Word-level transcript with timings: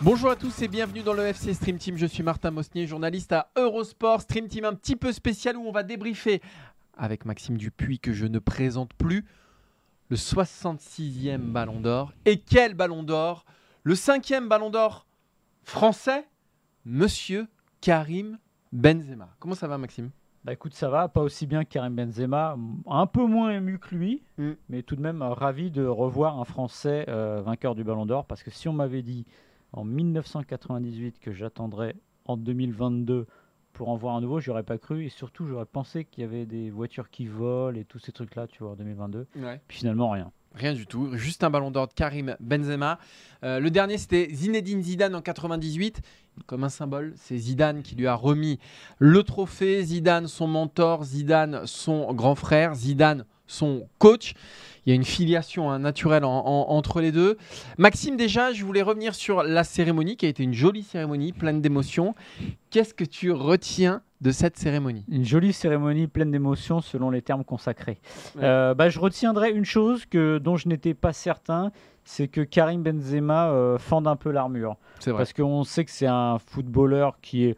Bonjour 0.00 0.30
à 0.30 0.36
tous 0.36 0.62
et 0.62 0.68
bienvenue 0.68 1.02
dans 1.02 1.12
le 1.12 1.22
FC 1.22 1.52
Stream 1.52 1.76
Team. 1.76 1.98
Je 1.98 2.06
suis 2.06 2.22
Martin 2.22 2.50
Mosnier, 2.50 2.86
journaliste 2.86 3.30
à 3.32 3.50
Eurosport. 3.56 4.22
Stream 4.22 4.48
Team 4.48 4.64
un 4.64 4.72
petit 4.72 4.96
peu 4.96 5.12
spécial 5.12 5.56
où 5.58 5.66
on 5.66 5.70
va 5.70 5.82
débriefer 5.82 6.40
avec 6.96 7.26
Maxime 7.26 7.58
Dupuis 7.58 7.98
que 7.98 8.14
je 8.14 8.24
ne 8.24 8.38
présente 8.38 8.94
plus 8.94 9.26
le 10.08 10.16
66e 10.16 11.38
Ballon 11.38 11.80
d'Or. 11.80 12.14
Et 12.24 12.40
quel 12.40 12.72
Ballon 12.72 13.02
d'Or? 13.02 13.44
Le 13.82 13.94
cinquième 13.94 14.48
Ballon 14.48 14.70
d'Or 14.70 15.06
français, 15.62 16.26
Monsieur 16.90 17.46
Karim 17.82 18.38
Benzema. 18.72 19.28
Comment 19.40 19.54
ça 19.54 19.68
va 19.68 19.76
Maxime? 19.76 20.08
Bah 20.44 20.54
écoute, 20.54 20.72
ça 20.72 20.88
va, 20.88 21.08
pas 21.08 21.20
aussi 21.20 21.46
bien 21.46 21.62
que 21.64 21.68
Karim 21.68 21.94
Benzema, 21.94 22.56
un 22.86 23.06
peu 23.06 23.26
moins 23.26 23.50
ému 23.50 23.78
que 23.78 23.94
lui, 23.94 24.22
Mm. 24.38 24.52
mais 24.70 24.82
tout 24.82 24.96
de 24.96 25.02
même 25.02 25.20
euh, 25.20 25.34
ravi 25.34 25.70
de 25.70 25.84
revoir 25.84 26.40
un 26.40 26.44
Français 26.46 27.04
euh, 27.08 27.42
vainqueur 27.44 27.74
du 27.74 27.84
Ballon 27.84 28.06
d'Or, 28.06 28.24
parce 28.24 28.42
que 28.42 28.50
si 28.50 28.68
on 28.68 28.72
m'avait 28.72 29.02
dit 29.02 29.26
en 29.74 29.84
1998 29.84 31.18
que 31.18 31.30
j'attendrais 31.32 31.94
en 32.24 32.38
2022 32.38 33.26
pour 33.74 33.90
en 33.90 33.96
voir 33.96 34.16
un 34.16 34.22
nouveau, 34.22 34.40
j'aurais 34.40 34.62
pas 34.62 34.78
cru, 34.78 35.04
et 35.04 35.08
surtout 35.10 35.46
j'aurais 35.46 35.66
pensé 35.66 36.06
qu'il 36.06 36.22
y 36.22 36.24
avait 36.24 36.46
des 36.46 36.70
voitures 36.70 37.10
qui 37.10 37.26
volent 37.26 37.78
et 37.78 37.84
tous 37.84 37.98
ces 37.98 38.12
trucs-là, 38.12 38.46
tu 38.46 38.62
vois, 38.62 38.72
en 38.72 38.76
2022. 38.76 39.26
Puis 39.68 39.78
finalement 39.80 40.08
rien. 40.08 40.32
Rien 40.58 40.72
du 40.72 40.88
tout, 40.88 41.16
juste 41.16 41.44
un 41.44 41.50
ballon 41.50 41.70
d'or 41.70 41.86
de 41.86 41.92
Karim 41.92 42.34
Benzema. 42.40 42.98
Euh, 43.44 43.60
le 43.60 43.70
dernier, 43.70 43.96
c'était 43.96 44.28
Zinedine 44.32 44.82
Zidane 44.82 45.14
en 45.14 45.22
98. 45.22 46.00
Comme 46.46 46.64
un 46.64 46.68
symbole, 46.68 47.14
c'est 47.16 47.38
Zidane 47.38 47.82
qui 47.82 47.94
lui 47.94 48.08
a 48.08 48.14
remis 48.14 48.58
le 48.98 49.22
trophée. 49.22 49.84
Zidane, 49.84 50.26
son 50.26 50.48
mentor. 50.48 51.04
Zidane, 51.04 51.64
son 51.64 52.12
grand 52.12 52.34
frère. 52.34 52.74
Zidane, 52.74 53.24
son 53.46 53.88
coach. 53.98 54.34
Il 54.88 54.92
y 54.92 54.92
a 54.92 54.94
une 54.94 55.04
filiation 55.04 55.70
hein, 55.70 55.80
naturelle 55.80 56.24
en- 56.24 56.46
en- 56.46 56.70
entre 56.70 57.02
les 57.02 57.12
deux. 57.12 57.36
Maxime, 57.76 58.16
déjà, 58.16 58.54
je 58.54 58.64
voulais 58.64 58.80
revenir 58.80 59.14
sur 59.14 59.42
la 59.42 59.62
cérémonie, 59.62 60.16
qui 60.16 60.24
a 60.24 60.30
été 60.30 60.42
une 60.42 60.54
jolie 60.54 60.82
cérémonie, 60.82 61.34
pleine 61.34 61.60
d'émotions. 61.60 62.14
Qu'est-ce 62.70 62.94
que 62.94 63.04
tu 63.04 63.30
retiens 63.30 64.00
de 64.22 64.30
cette 64.30 64.56
cérémonie? 64.56 65.04
Une 65.10 65.26
jolie 65.26 65.52
cérémonie 65.52 66.06
pleine 66.06 66.30
d'émotions 66.30 66.80
selon 66.80 67.10
les 67.10 67.20
termes 67.20 67.44
consacrés. 67.44 67.98
Ouais. 68.36 68.44
Euh, 68.44 68.72
bah, 68.72 68.88
je 68.88 68.98
retiendrai 68.98 69.50
une 69.50 69.66
chose 69.66 70.06
que, 70.06 70.38
dont 70.38 70.56
je 70.56 70.68
n'étais 70.68 70.94
pas 70.94 71.12
certain, 71.12 71.70
c'est 72.04 72.28
que 72.28 72.40
Karim 72.40 72.82
Benzema 72.82 73.50
euh, 73.50 73.76
fende 73.76 74.08
un 74.08 74.16
peu 74.16 74.30
l'armure. 74.30 74.76
Parce 75.18 75.34
qu'on 75.34 75.64
sait 75.64 75.84
que 75.84 75.90
c'est 75.90 76.06
un 76.06 76.38
footballeur 76.38 77.18
qui 77.20 77.44
est 77.44 77.56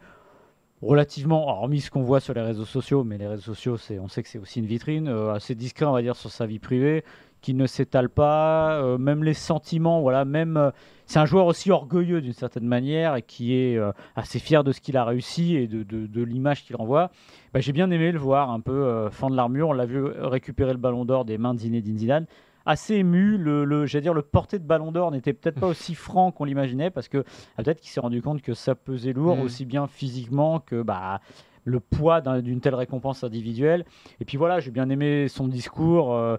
relativement, 0.81 1.47
hormis 1.47 1.81
ce 1.81 1.91
qu'on 1.91 2.01
voit 2.03 2.19
sur 2.19 2.33
les 2.33 2.41
réseaux 2.41 2.65
sociaux, 2.65 3.03
mais 3.03 3.17
les 3.17 3.27
réseaux 3.27 3.53
sociaux, 3.53 3.77
on 4.01 4.07
sait 4.07 4.23
que 4.23 4.29
c'est 4.29 4.39
aussi 4.39 4.59
une 4.59 4.65
vitrine, 4.65 5.07
euh, 5.07 5.33
assez 5.33 5.55
discret, 5.55 5.85
on 5.85 5.91
va 5.93 6.01
dire, 6.01 6.15
sur 6.15 6.31
sa 6.31 6.45
vie 6.45 6.59
privée, 6.59 7.03
qui 7.41 7.53
ne 7.53 7.65
s'étale 7.65 8.09
pas, 8.09 8.73
euh, 8.81 8.97
même 8.97 9.23
les 9.23 9.33
sentiments, 9.33 10.01
voilà, 10.01 10.25
même... 10.25 10.57
euh, 10.57 10.71
c'est 11.07 11.19
un 11.19 11.25
joueur 11.25 11.45
aussi 11.45 11.71
orgueilleux 11.71 12.21
d'une 12.21 12.31
certaine 12.33 12.65
manière 12.65 13.15
et 13.17 13.21
qui 13.21 13.53
est 13.53 13.77
assez 14.15 14.39
fier 14.39 14.63
de 14.63 14.71
ce 14.71 14.79
qu'il 14.79 14.95
a 14.95 15.03
réussi 15.03 15.57
et 15.57 15.67
de, 15.67 15.83
de- 15.83 16.07
de 16.07 16.23
l'image 16.23 16.63
qu'il 16.63 16.77
renvoie. 16.77 17.11
Bah, 17.53 17.59
j'ai 17.59 17.73
bien 17.73 17.91
aimé 17.91 18.13
le 18.13 18.19
voir 18.19 18.49
un 18.49 18.61
peu 18.61 18.71
euh, 18.71 19.09
fendre 19.09 19.35
l'armure. 19.35 19.67
On 19.69 19.73
l'a 19.73 19.85
vu 19.85 20.01
récupérer 20.05 20.71
le 20.71 20.77
ballon 20.77 21.03
d'or 21.03 21.25
des 21.25 21.37
mains 21.37 21.53
de 21.53 21.59
Zidane. 21.59 22.27
Assez 22.65 22.95
ému, 22.95 23.37
le, 23.37 23.65
le, 23.65 23.85
j'allais 23.85 24.03
dire, 24.03 24.13
le 24.13 24.21
porté 24.21 24.59
de 24.59 24.63
ballon 24.63 24.91
d'or 24.91 25.11
n'était 25.11 25.33
peut-être 25.33 25.59
pas 25.59 25.67
aussi 25.67 25.95
franc 25.95 26.31
qu'on 26.31 26.45
l'imaginait 26.45 26.89
parce 26.91 27.07
que 27.07 27.23
ah, 27.57 27.63
peut-être 27.63 27.81
qu'il 27.81 27.89
s'est 27.89 27.99
rendu 27.99 28.21
compte 28.21 28.41
que 28.41 28.53
ça 28.53 28.75
pesait 28.75 29.13
lourd 29.13 29.37
Mm. 29.37 29.41
aussi 29.41 29.65
bien 29.65 29.87
physiquement 29.87 30.59
que 30.59 30.81
bah, 30.83 31.21
le 31.65 31.79
poids 31.79 32.21
d'un- 32.21 32.41
d'une 32.41 32.59
telle 32.61 32.75
récompense 32.75 33.23
individuelle. 33.23 33.85
Et 34.19 34.25
puis 34.25 34.37
voilà, 34.37 34.59
j'ai 34.59 34.71
bien 34.71 34.89
aimé 34.89 35.27
son 35.27 35.47
discours. 35.47 36.13
euh, 36.13 36.37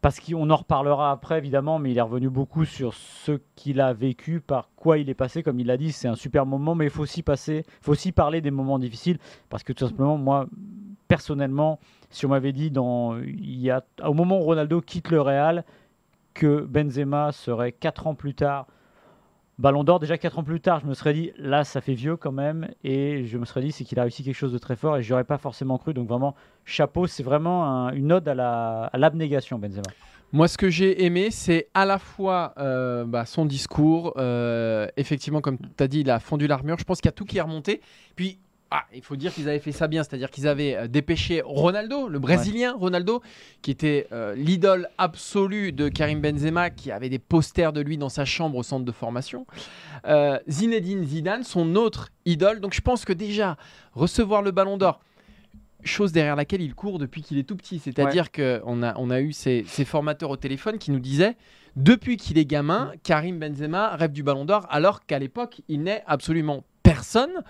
parce 0.00 0.18
qu'on 0.18 0.50
en 0.50 0.56
reparlera 0.56 1.12
après 1.12 1.38
évidemment, 1.38 1.78
mais 1.78 1.92
il 1.92 1.96
est 1.98 2.00
revenu 2.02 2.28
beaucoup 2.28 2.64
sur 2.64 2.92
ce 2.92 3.38
qu'il 3.54 3.80
a 3.80 3.92
vécu, 3.92 4.40
par 4.40 4.70
quoi 4.74 4.98
il 4.98 5.08
est 5.08 5.14
passé. 5.14 5.44
Comme 5.44 5.60
il 5.60 5.66
l'a 5.68 5.76
dit, 5.76 5.92
c'est 5.92 6.08
un 6.08 6.16
super 6.16 6.44
moment, 6.44 6.74
mais 6.74 6.86
il 6.86 6.90
faut 6.90 7.04
aussi 7.04 7.22
passer, 7.22 7.62
faut 7.80 7.92
aussi 7.92 8.10
parler 8.10 8.40
des 8.40 8.50
moments 8.50 8.80
difficiles, 8.80 9.18
parce 9.48 9.62
que 9.62 9.72
tout 9.72 9.86
simplement, 9.86 10.18
moi, 10.18 10.46
personnellement, 11.16 11.78
si 12.08 12.24
on 12.24 12.30
m'avait 12.30 12.52
dit 12.52 12.70
dans, 12.70 13.18
il 13.18 13.60
y 13.60 13.70
a, 13.70 13.84
au 14.02 14.14
moment 14.14 14.38
où 14.40 14.42
Ronaldo 14.44 14.80
quitte 14.80 15.10
le 15.10 15.20
Real, 15.20 15.62
que 16.32 16.62
Benzema 16.62 17.32
serait 17.32 17.72
4 17.72 18.06
ans 18.06 18.14
plus 18.14 18.32
tard 18.34 18.66
Ballon 19.58 19.84
d'Or, 19.84 20.00
déjà 20.00 20.16
4 20.16 20.38
ans 20.38 20.42
plus 20.42 20.60
tard, 20.62 20.80
je 20.80 20.86
me 20.86 20.94
serais 20.94 21.12
dit, 21.12 21.30
là, 21.36 21.64
ça 21.64 21.82
fait 21.82 21.92
vieux 21.92 22.16
quand 22.16 22.32
même, 22.32 22.68
et 22.82 23.26
je 23.26 23.36
me 23.36 23.44
serais 23.44 23.60
dit, 23.60 23.70
c'est 23.70 23.84
qu'il 23.84 23.98
a 23.98 24.02
réussi 24.02 24.24
quelque 24.24 24.34
chose 24.34 24.54
de 24.54 24.58
très 24.58 24.74
fort, 24.74 24.96
et 24.96 25.02
je 25.02 25.12
n'aurais 25.12 25.24
pas 25.24 25.36
forcément 25.36 25.76
cru, 25.76 25.92
donc 25.92 26.08
vraiment, 26.08 26.34
chapeau, 26.64 27.06
c'est 27.06 27.22
vraiment 27.22 27.66
un- 27.66 27.92
une 27.92 28.10
ode 28.10 28.26
à 28.26 28.34
la- 28.34 28.84
à 28.84 28.96
l'abnégation, 28.96 29.58
Benzema. 29.58 29.82
Moi, 30.32 30.48
ce 30.48 30.56
que 30.56 30.70
j'ai 30.70 31.04
aimé, 31.04 31.30
c'est 31.30 31.68
à 31.74 31.84
la 31.84 31.98
fois 31.98 32.54
euh, 32.56 33.04
bah, 33.04 33.26
son 33.26 33.44
discours. 33.44 34.14
euh, 34.16 34.86
effectivement, 34.96 35.42
comme 35.42 35.58
tu 35.58 35.84
as 35.84 35.88
dit, 35.88 36.00
il 36.00 36.10
a 36.10 36.18
fondu 36.18 36.46
l'armure. 36.46 36.78
Je 36.78 36.84
pense 36.84 37.02
qu'il 37.02 37.08
y 37.08 37.10
a 37.10 37.12
tout 37.12 37.26
qui 37.26 37.36
est 37.36 37.42
remonté. 37.42 37.82
Puis, 38.16 38.38
ah, 38.74 38.86
il 38.94 39.02
faut 39.02 39.16
dire 39.16 39.34
qu'ils 39.34 39.50
avaient 39.50 39.58
fait 39.58 39.70
ça 39.70 39.86
bien. 39.86 40.02
C'est-à-dire 40.02 40.30
qu'ils 40.30 40.48
avaient 40.48 40.74
euh, 40.74 40.88
dépêché 40.88 41.42
Ronaldo, 41.44 42.08
le 42.08 42.18
Brésilien 42.18 42.72
Ronaldo, 42.72 43.20
qui 43.60 43.70
était 43.70 44.06
euh, 44.12 44.34
l'idole 44.34 44.88
absolue 44.96 45.72
de 45.72 45.90
Karim 45.90 46.22
Benzema, 46.22 46.70
qui 46.70 46.90
avait 46.90 47.10
des 47.10 47.18
posters 47.18 47.74
de 47.74 47.82
lui 47.82 47.98
dans 47.98 48.08
sa 48.08 48.24
chambre 48.24 48.56
au 48.56 48.62
centre 48.62 48.86
de 48.86 48.92
formation. 48.92 49.46
Euh, 50.06 50.38
Zinedine 50.48 51.04
Zidane, 51.04 51.44
son 51.44 51.76
autre 51.76 52.08
idole. 52.24 52.60
Donc, 52.60 52.72
je 52.72 52.80
pense 52.80 53.04
que 53.04 53.12
déjà, 53.12 53.58
recevoir 53.92 54.40
le 54.40 54.52
ballon 54.52 54.78
d'or, 54.78 55.00
chose 55.84 56.12
derrière 56.12 56.36
laquelle 56.36 56.62
il 56.62 56.74
court 56.74 56.98
depuis 56.98 57.20
qu'il 57.20 57.36
est 57.36 57.42
tout 57.42 57.56
petit. 57.56 57.78
C'est-à-dire 57.78 58.32
qu'on 58.32 58.82
a, 58.82 58.94
on 58.96 59.10
a 59.10 59.20
eu 59.20 59.32
ces, 59.32 59.64
ces 59.66 59.84
formateurs 59.84 60.30
au 60.30 60.38
téléphone 60.38 60.78
qui 60.78 60.92
nous 60.92 61.00
disaient, 61.00 61.36
depuis 61.76 62.16
qu'il 62.16 62.38
est 62.38 62.46
gamin, 62.46 62.92
Karim 63.02 63.38
Benzema 63.38 63.96
rêve 63.96 64.12
du 64.12 64.22
ballon 64.22 64.46
d'or, 64.46 64.66
alors 64.70 65.04
qu'à 65.04 65.18
l'époque, 65.18 65.60
il 65.68 65.82
n'est 65.82 66.02
absolument 66.06 66.64
personne. 67.02 67.42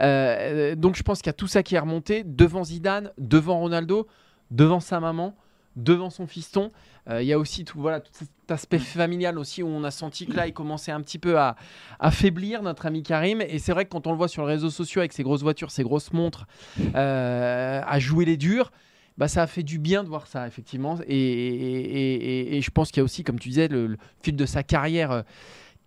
Euh, 0.00 0.74
donc 0.74 0.96
je 0.96 1.02
pense 1.02 1.20
qu'il 1.20 1.28
y 1.28 1.30
a 1.30 1.34
tout 1.34 1.46
ça 1.46 1.62
qui 1.62 1.74
est 1.74 1.78
remonté 1.78 2.24
devant 2.24 2.64
Zidane, 2.64 3.10
devant 3.16 3.58
Ronaldo, 3.58 4.06
devant 4.50 4.80
sa 4.80 5.00
maman, 5.00 5.34
devant 5.76 6.10
son 6.10 6.26
fiston. 6.26 6.70
Euh, 7.08 7.22
Il 7.22 7.28
y 7.28 7.32
a 7.32 7.38
aussi 7.38 7.64
tout, 7.64 7.80
voilà, 7.80 8.00
tout 8.00 8.12
cet 8.12 8.28
aspect 8.50 8.78
familial 8.78 9.38
aussi 9.38 9.62
où 9.62 9.66
on 9.66 9.82
a 9.82 9.90
senti 9.90 10.26
que 10.26 10.36
là, 10.36 10.46
il 10.46 10.52
commençait 10.52 10.92
un 10.92 11.00
petit 11.00 11.18
peu 11.18 11.38
à 11.38 11.56
affaiblir 11.98 12.62
notre 12.62 12.84
ami 12.84 13.02
Karim. 13.02 13.40
Et 13.40 13.58
c'est 13.58 13.72
vrai 13.72 13.86
que 13.86 13.90
quand 13.90 14.06
on 14.06 14.10
le 14.10 14.18
voit 14.18 14.28
sur 14.28 14.44
les 14.46 14.52
réseaux 14.52 14.70
sociaux 14.70 15.00
avec 15.00 15.14
ses 15.14 15.22
grosses 15.22 15.42
voitures, 15.42 15.70
ses 15.70 15.84
grosses 15.84 16.12
montres, 16.12 16.46
euh, 16.94 17.80
à 17.86 17.98
jouer 17.98 18.26
les 18.26 18.36
durs, 18.36 18.70
bah, 19.16 19.26
ça 19.26 19.42
a 19.42 19.46
fait 19.46 19.62
du 19.62 19.78
bien 19.78 20.04
de 20.04 20.08
voir 20.08 20.26
ça, 20.26 20.46
effectivement. 20.46 20.98
Et, 21.08 22.60
je 22.62 22.70
pense 22.70 22.90
qu'il 22.90 23.00
y 23.00 23.02
a 23.02 23.04
aussi, 23.04 23.24
comme 23.24 23.38
tu 23.38 23.48
disais, 23.48 23.68
le, 23.68 23.96
fil 24.22 24.36
de 24.36 24.46
sa 24.46 24.62
carrière 24.62 25.24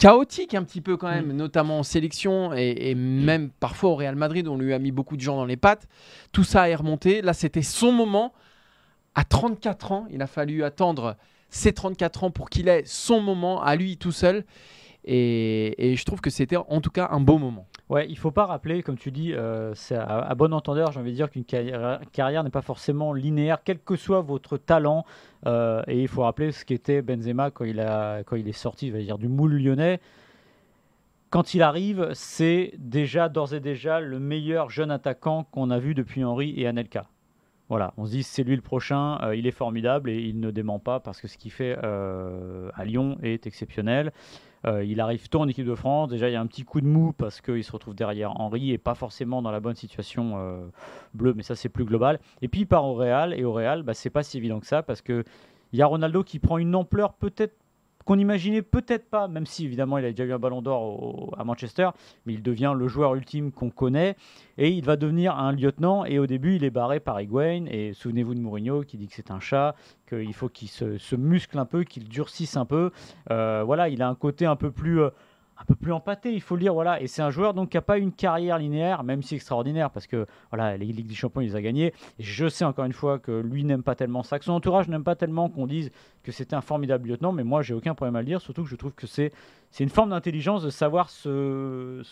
chaotique 0.01 0.55
un 0.55 0.63
petit 0.63 0.81
peu 0.81 0.97
quand 0.97 1.09
même, 1.09 1.31
notamment 1.31 1.77
en 1.77 1.83
sélection 1.83 2.55
et, 2.55 2.89
et 2.89 2.95
même 2.95 3.51
parfois 3.51 3.91
au 3.91 3.95
Real 3.95 4.15
Madrid, 4.15 4.47
on 4.47 4.57
lui 4.57 4.73
a 4.73 4.79
mis 4.79 4.91
beaucoup 4.91 5.15
de 5.15 5.21
gens 5.21 5.35
dans 5.35 5.45
les 5.45 5.57
pattes. 5.57 5.87
Tout 6.31 6.43
ça 6.43 6.67
est 6.67 6.73
remonté. 6.73 7.21
Là, 7.21 7.33
c'était 7.33 7.61
son 7.61 7.91
moment. 7.91 8.33
À 9.13 9.23
34 9.23 9.91
ans, 9.91 10.07
il 10.09 10.23
a 10.23 10.27
fallu 10.27 10.63
attendre 10.63 11.17
ses 11.51 11.71
34 11.73 12.23
ans 12.23 12.31
pour 12.31 12.49
qu'il 12.49 12.67
ait 12.67 12.81
son 12.87 13.21
moment 13.21 13.61
à 13.61 13.75
lui 13.75 13.97
tout 13.97 14.11
seul. 14.11 14.43
Et, 15.05 15.91
et 15.91 15.95
je 15.95 16.03
trouve 16.03 16.19
que 16.19 16.31
c'était 16.31 16.57
en 16.57 16.81
tout 16.81 16.89
cas 16.89 17.09
un 17.11 17.19
beau 17.19 17.37
moment. 17.37 17.67
Ouais, 17.91 18.07
il 18.07 18.17
faut 18.17 18.31
pas 18.31 18.45
rappeler, 18.45 18.83
comme 18.83 18.97
tu 18.97 19.11
dis, 19.11 19.33
euh, 19.33 19.73
à, 19.91 20.19
à 20.19 20.33
bon 20.33 20.53
entendeur, 20.53 20.93
j'ai 20.93 21.01
envie 21.01 21.11
de 21.11 21.15
dire 21.17 21.29
qu'une 21.29 21.43
carrière, 21.43 22.43
n'est 22.45 22.49
pas 22.49 22.61
forcément 22.61 23.11
linéaire, 23.11 23.63
quel 23.65 23.79
que 23.79 23.97
soit 23.97 24.21
votre 24.21 24.55
talent. 24.55 25.03
euh, 25.45 25.83
et 25.89 26.01
il 26.01 26.07
faut 26.07 26.21
rappeler 26.21 26.53
ce 26.53 26.63
qu'était 26.63 27.01
Benzema 27.01 27.51
quand 27.51 27.65
il, 27.65 27.81
a, 27.81 28.23
quand 28.23 28.37
il 28.37 28.47
est 28.47 28.53
sorti, 28.53 28.91
je 28.91 28.95
dire, 28.95 29.17
du 29.17 29.27
moule 29.27 29.61
lyonnais. 29.61 29.99
Quand 31.31 31.53
il 31.53 31.61
arrive, 31.61 32.11
c'est 32.13 32.71
déjà, 32.77 33.27
d'ores 33.27 33.55
et 33.55 33.59
déjà, 33.59 33.99
le 33.99 34.19
meilleur 34.21 34.69
jeune 34.69 34.89
attaquant 34.89 35.43
qu'on 35.51 35.69
a 35.69 35.77
vu 35.77 35.93
depuis 35.93 36.23
Henry 36.23 36.53
et 36.55 36.67
Anelka. 36.67 37.07
Voilà, 37.67 37.93
on 37.97 38.05
se 38.05 38.11
dit 38.11 38.23
c'est 38.23 38.43
lui 38.43 38.55
le 38.55 38.61
prochain, 38.61 39.19
euh, 39.21 39.35
il 39.35 39.45
est 39.47 39.51
formidable 39.51 40.09
et 40.09 40.17
il 40.17 40.39
ne 40.39 40.49
dément 40.49 40.79
pas 40.79 41.01
parce 41.01 41.19
que 41.19 41.27
ce 41.27 41.37
qu'il 41.37 41.51
fait 41.51 41.75
à 41.75 42.85
Lyon 42.85 43.17
est 43.21 43.47
exceptionnel. 43.47 44.13
Euh, 44.65 44.83
il 44.83 45.01
arrive 45.01 45.27
tôt 45.27 45.39
en 45.39 45.47
équipe 45.47 45.65
de 45.65 45.75
France. 45.75 46.09
Déjà, 46.09 46.29
il 46.29 46.33
y 46.33 46.35
a 46.35 46.41
un 46.41 46.47
petit 46.47 46.63
coup 46.63 46.81
de 46.81 46.87
mou 46.87 47.13
parce 47.13 47.41
qu'il 47.41 47.63
se 47.63 47.71
retrouve 47.71 47.95
derrière 47.95 48.39
Henri 48.39 48.71
et 48.71 48.77
pas 48.77 48.95
forcément 48.95 49.41
dans 49.41 49.51
la 49.51 49.59
bonne 49.59 49.75
situation 49.75 50.33
euh, 50.37 50.67
bleue, 51.13 51.33
mais 51.35 51.43
ça, 51.43 51.55
c'est 51.55 51.69
plus 51.69 51.85
global. 51.85 52.19
Et 52.41 52.47
puis, 52.47 52.61
il 52.61 52.67
part 52.67 52.85
au 52.85 52.93
Real. 52.93 53.33
Et 53.33 53.43
au 53.43 53.53
Real, 53.53 53.83
bah, 53.83 53.93
c'est 53.93 54.09
pas 54.09 54.23
si 54.23 54.37
évident 54.37 54.59
que 54.59 54.67
ça 54.67 54.83
parce 54.83 55.01
qu'il 55.01 55.23
y 55.73 55.81
a 55.81 55.85
Ronaldo 55.85 56.23
qui 56.23 56.39
prend 56.39 56.57
une 56.57 56.75
ampleur 56.75 57.13
peut-être 57.13 57.55
qu'on 58.05 58.17
imaginait 58.17 58.61
peut-être 58.61 59.09
pas, 59.09 59.27
même 59.27 59.45
si 59.45 59.65
évidemment 59.65 59.97
il 59.97 60.05
a 60.05 60.11
déjà 60.11 60.25
eu 60.25 60.33
un 60.33 60.39
ballon 60.39 60.61
d'or 60.61 61.35
à 61.37 61.43
Manchester, 61.43 61.89
mais 62.25 62.33
il 62.33 62.43
devient 62.43 62.73
le 62.77 62.87
joueur 62.87 63.15
ultime 63.15 63.51
qu'on 63.51 63.69
connaît 63.69 64.15
et 64.57 64.69
il 64.69 64.85
va 64.85 64.95
devenir 64.95 65.37
un 65.37 65.51
lieutenant. 65.51 66.05
Et 66.05 66.19
au 66.19 66.27
début, 66.27 66.55
il 66.55 66.63
est 66.63 66.69
barré 66.69 66.99
par 66.99 67.19
Higuain. 67.19 67.65
Et 67.65 67.93
souvenez-vous 67.93 68.35
de 68.35 68.39
Mourinho 68.39 68.83
qui 68.83 68.97
dit 68.97 69.07
que 69.07 69.15
c'est 69.15 69.31
un 69.31 69.39
chat, 69.39 69.75
qu'il 70.07 70.33
faut 70.33 70.49
qu'il 70.49 70.67
se, 70.69 71.15
muscle 71.15 71.57
un 71.57 71.65
peu, 71.65 71.83
qu'il 71.83 72.07
durcisse 72.07 72.57
un 72.57 72.65
peu. 72.65 72.91
Euh, 73.31 73.63
voilà, 73.65 73.89
il 73.89 74.01
a 74.01 74.09
un 74.09 74.15
côté 74.15 74.45
un 74.45 74.55
peu 74.55 74.71
plus. 74.71 75.01
Euh, 75.01 75.09
un 75.61 75.65
peu 75.65 75.75
plus 75.75 75.91
empâté, 75.91 76.33
il 76.33 76.41
faut 76.41 76.55
le 76.55 76.61
dire. 76.61 76.73
Voilà. 76.73 77.01
Et 77.01 77.07
c'est 77.07 77.21
un 77.21 77.29
joueur 77.29 77.53
donc, 77.53 77.69
qui 77.69 77.77
n'a 77.77 77.81
pas 77.81 77.97
une 77.97 78.11
carrière 78.11 78.57
linéaire, 78.57 79.03
même 79.03 79.21
si 79.21 79.35
extraordinaire, 79.35 79.91
parce 79.91 80.07
que 80.07 80.25
voilà, 80.51 80.77
les 80.77 80.85
Ligues 80.85 81.07
des 81.07 81.15
Champions, 81.15 81.41
il 81.41 81.49
les 81.49 81.55
a 81.55 81.61
gagnées. 81.61 81.93
Et 82.19 82.23
je 82.23 82.47
sais 82.47 82.65
encore 82.65 82.85
une 82.85 82.93
fois 82.93 83.19
que 83.19 83.31
lui 83.31 83.63
n'aime 83.63 83.83
pas 83.83 83.95
tellement 83.95 84.23
ça, 84.23 84.39
que 84.39 84.45
son 84.45 84.53
entourage 84.53 84.87
n'aime 84.87 85.03
pas 85.03 85.15
tellement 85.15 85.49
qu'on 85.49 85.67
dise 85.67 85.91
que 86.23 86.31
c'était 86.31 86.55
un 86.55 86.61
formidable 86.61 87.07
lieutenant, 87.07 87.31
mais 87.31 87.43
moi, 87.43 87.61
j'ai 87.61 87.73
aucun 87.73 87.95
problème 87.95 88.15
à 88.15 88.19
le 88.19 88.25
dire, 88.25 88.41
surtout 88.41 88.63
que 88.63 88.69
je 88.69 88.75
trouve 88.75 88.93
que 88.93 89.07
c'est 89.07 89.31
une 89.79 89.89
forme 89.89 90.09
d'intelligence 90.09 90.63
de 90.63 90.69
savoir 90.69 91.09
se 91.09 92.03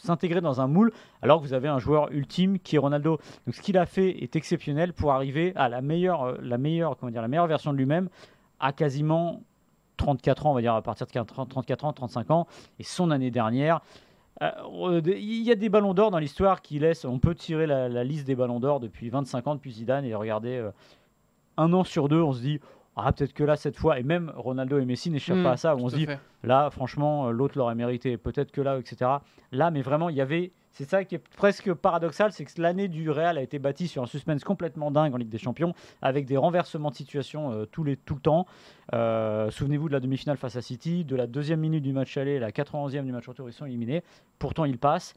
s'intégrer 0.00 0.40
dans 0.40 0.60
un 0.60 0.68
moule 0.68 0.92
alors 1.22 1.40
que 1.40 1.46
vous 1.46 1.54
avez 1.54 1.66
un 1.66 1.80
joueur 1.80 2.12
ultime 2.12 2.60
qui 2.60 2.76
est 2.76 2.78
Ronaldo. 2.78 3.18
Donc 3.46 3.54
ce 3.56 3.60
qu'il 3.60 3.76
a 3.76 3.84
fait 3.84 4.22
est 4.22 4.36
exceptionnel 4.36 4.92
pour 4.92 5.12
arriver 5.12 5.52
à 5.56 5.68
la 5.68 5.80
meilleure, 5.80 6.22
euh, 6.22 6.36
la 6.40 6.56
meilleure, 6.56 6.96
comment 6.96 7.10
dire, 7.10 7.22
la 7.22 7.28
meilleure 7.28 7.48
version 7.48 7.72
de 7.72 7.78
lui-même 7.78 8.08
à 8.60 8.72
quasiment 8.72 9.42
34 9.98 10.46
ans, 10.46 10.52
on 10.52 10.54
va 10.54 10.62
dire 10.62 10.74
à 10.74 10.80
partir 10.80 11.06
de 11.06 11.12
34 11.12 11.84
ans, 11.84 11.92
35 11.92 12.30
ans, 12.30 12.46
et 12.78 12.82
son 12.82 13.10
année 13.10 13.30
dernière. 13.30 13.82
Euh, 14.40 15.00
il 15.04 15.42
y 15.42 15.50
a 15.50 15.56
des 15.56 15.68
ballons 15.68 15.94
d'or 15.94 16.10
dans 16.10 16.18
l'histoire 16.18 16.62
qui 16.62 16.78
laissent. 16.78 17.04
On 17.04 17.18
peut 17.18 17.34
tirer 17.34 17.66
la, 17.66 18.04
liste 18.04 18.26
des 18.26 18.36
ballons 18.36 18.60
d'or 18.60 18.80
depuis 18.80 19.10
25 19.10 19.46
ans, 19.46 19.54
depuis 19.56 19.72
Zidane, 19.72 20.04
et 20.04 20.14
regarder 20.14 20.56
euh, 20.56 20.70
un 21.56 21.72
an 21.72 21.84
sur 21.84 22.08
deux, 22.08 22.22
on 22.22 22.32
se 22.32 22.40
dit 22.40 22.60
ah, 23.06 23.12
peut-être 23.12 23.32
que 23.32 23.44
là, 23.44 23.56
cette 23.56 23.76
fois, 23.76 23.98
et 23.98 24.02
même 24.02 24.32
Ronaldo 24.36 24.78
et 24.78 24.84
Messi 24.84 25.10
n'échappent 25.10 25.42
pas 25.42 25.52
à 25.52 25.56
ça, 25.56 25.76
on 25.76 25.88
se 25.88 25.96
dit 25.96 26.06
là, 26.42 26.70
franchement, 26.70 27.30
l'autre 27.30 27.56
l'aurait 27.56 27.74
mérité, 27.74 28.16
peut-être 28.16 28.50
que 28.50 28.60
là, 28.60 28.78
etc. 28.78 29.10
Là, 29.52 29.70
mais 29.70 29.82
vraiment, 29.82 30.08
il 30.08 30.16
y 30.16 30.20
avait 30.20 30.52
c'est 30.78 30.84
ça 30.84 31.04
qui 31.04 31.16
est 31.16 31.28
presque 31.36 31.74
paradoxal, 31.74 32.30
c'est 32.30 32.44
que 32.44 32.62
l'année 32.62 32.86
du 32.86 33.10
Real 33.10 33.36
a 33.36 33.42
été 33.42 33.58
bâtie 33.58 33.88
sur 33.88 34.00
un 34.00 34.06
suspense 34.06 34.44
complètement 34.44 34.92
dingue 34.92 35.12
en 35.12 35.16
Ligue 35.16 35.28
des 35.28 35.38
Champions, 35.38 35.74
avec 36.02 36.24
des 36.24 36.36
renversements 36.36 36.90
de 36.90 36.94
situation 36.94 37.50
euh, 37.50 37.64
tout, 37.64 37.82
les, 37.82 37.96
tout 37.96 38.14
le 38.14 38.20
temps. 38.20 38.46
Euh, 38.94 39.50
souvenez-vous 39.50 39.88
de 39.88 39.94
la 39.94 39.98
demi-finale 39.98 40.36
face 40.36 40.54
à 40.54 40.62
City, 40.62 41.04
de 41.04 41.16
la 41.16 41.26
deuxième 41.26 41.58
minute 41.58 41.82
du 41.82 41.92
match 41.92 42.16
aller, 42.16 42.38
la 42.38 42.52
91e 42.52 43.04
du 43.04 43.10
match 43.10 43.26
retour, 43.26 43.48
ils 43.48 43.52
sont 43.52 43.66
éliminés. 43.66 44.04
Pourtant, 44.38 44.64
ils 44.64 44.78
passent. 44.78 45.14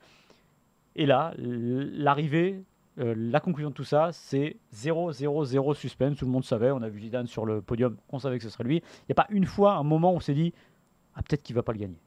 Et 0.95 1.06
là, 1.06 1.31
l'arrivée, 1.38 2.63
euh, 3.00 3.14
la 3.18 3.40
conclusion 3.40 3.70
de 3.70 3.76
tout 3.76 3.84
ça, 3.84 4.12
c'est 4.12 4.58
0-0-0 4.76 5.76
suspense. 5.76 6.18
Tout 6.18 6.26
le 6.26 6.32
monde 6.32 6.44
savait, 6.44 6.72
on 6.72 6.82
a 6.82 6.90
vu 6.90 7.00
Zidane 7.02 7.28
sur 7.28 7.46
le 7.46 7.62
podium, 7.62 7.98
on 8.10 8.20
savait 8.20 8.38
que 8.38 8.44
ce 8.44 8.50
serait 8.50 8.64
lui. 8.64 8.78
Il 8.78 9.06
n'y 9.10 9.14
a 9.14 9.16
pas 9.16 9.28
une 9.30 9.46
fois 9.46 9.74
un 9.74 9.84
moment 9.84 10.12
où 10.14 10.18
on 10.18 10.20
s'est 10.20 10.34
dit, 10.34 10.54
ah, 11.16 11.22
peut-être 11.22 11.44
qu'il 11.44 11.54
ne 11.56 11.60
va 11.60 11.64
pas 11.64 11.72
le 11.74 11.80
gagner. 11.80 12.00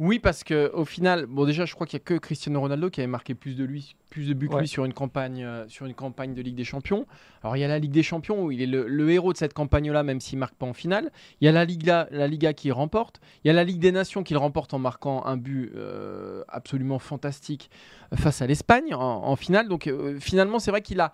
Oui, 0.00 0.18
parce 0.18 0.44
que 0.44 0.72
au 0.72 0.86
final, 0.86 1.26
bon 1.26 1.44
déjà, 1.44 1.66
je 1.66 1.74
crois 1.74 1.86
qu'il 1.86 1.98
n'y 1.98 2.00
a 2.00 2.04
que 2.06 2.14
Cristiano 2.14 2.58
Ronaldo 2.58 2.88
qui 2.88 3.02
avait 3.02 3.06
marqué 3.06 3.34
plus 3.34 3.54
de 3.54 3.64
lui, 3.64 3.96
plus 4.08 4.28
de 4.28 4.32
buts 4.32 4.48
que 4.48 4.56
lui 4.56 4.66
sur 4.66 4.86
une 4.86 4.94
campagne, 4.94 5.44
euh, 5.44 5.68
sur 5.68 5.84
une 5.84 5.92
campagne 5.92 6.32
de 6.32 6.40
Ligue 6.40 6.54
des 6.54 6.64
Champions. 6.64 7.04
Alors 7.42 7.54
il 7.58 7.60
y 7.60 7.64
a 7.64 7.68
la 7.68 7.78
Ligue 7.78 7.90
des 7.90 8.02
Champions 8.02 8.42
où 8.42 8.50
il 8.50 8.62
est 8.62 8.66
le, 8.66 9.10
héros 9.10 9.34
de 9.34 9.36
cette 9.36 9.52
campagne-là, 9.52 10.02
même 10.02 10.22
s'il 10.22 10.38
marque 10.38 10.54
pas 10.54 10.64
en 10.64 10.72
finale. 10.72 11.12
Il 11.42 11.44
y 11.44 11.48
a 11.48 11.52
la 11.52 11.66
Liga, 11.66 12.08
la 12.12 12.28
Liga 12.28 12.54
qui 12.54 12.70
remporte. 12.70 13.20
Il 13.44 13.48
y 13.48 13.50
a 13.50 13.52
la 13.52 13.62
Ligue 13.62 13.78
des 13.78 13.92
Nations 13.92 14.22
qui 14.22 14.32
le 14.32 14.38
remporte 14.38 14.72
en 14.72 14.78
marquant 14.78 15.22
un 15.26 15.36
but 15.36 15.70
euh, 15.76 16.44
absolument 16.48 16.98
fantastique 16.98 17.68
face 18.14 18.40
à 18.40 18.46
l'Espagne 18.46 18.94
en, 18.94 19.36
finale. 19.36 19.68
Donc 19.68 19.86
euh, 19.86 20.18
finalement, 20.18 20.60
c'est 20.60 20.70
vrai 20.70 20.80
qu'il 20.80 21.00
a 21.00 21.12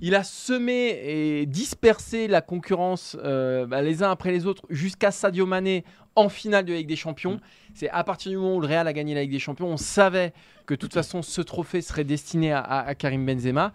il 0.00 0.14
a 0.14 0.24
semé 0.24 1.00
et 1.04 1.46
dispersé 1.46 2.28
la 2.28 2.40
concurrence 2.40 3.16
bah, 3.16 3.82
les 3.82 4.02
uns 4.02 4.10
après 4.10 4.30
les 4.30 4.46
autres 4.46 4.64
jusqu'à 4.70 5.10
Sadio 5.10 5.46
Mané 5.46 5.84
en 6.16 6.28
finale 6.28 6.64
de 6.64 6.72
la 6.72 6.78
Ligue 6.78 6.88
des 6.88 6.96
Champions. 6.96 7.34
Mm. 7.34 7.40
C'est 7.74 7.90
à 7.90 8.02
partir 8.02 8.30
du 8.30 8.38
moment 8.38 8.56
où 8.56 8.60
le 8.60 8.66
Real 8.66 8.88
a 8.88 8.92
gagné 8.92 9.14
la 9.14 9.22
Ligue 9.22 9.32
des 9.32 9.38
Champions, 9.38 9.68
on 9.68 9.76
savait 9.76 10.32
que 10.64 10.74
de 10.74 10.78
toute 10.78 10.94
façon 10.94 11.22
ce 11.22 11.40
trophée 11.42 11.82
serait 11.82 12.04
destiné 12.04 12.52
à, 12.52 12.94
Karim 12.98 13.24
Benzema 13.24 13.72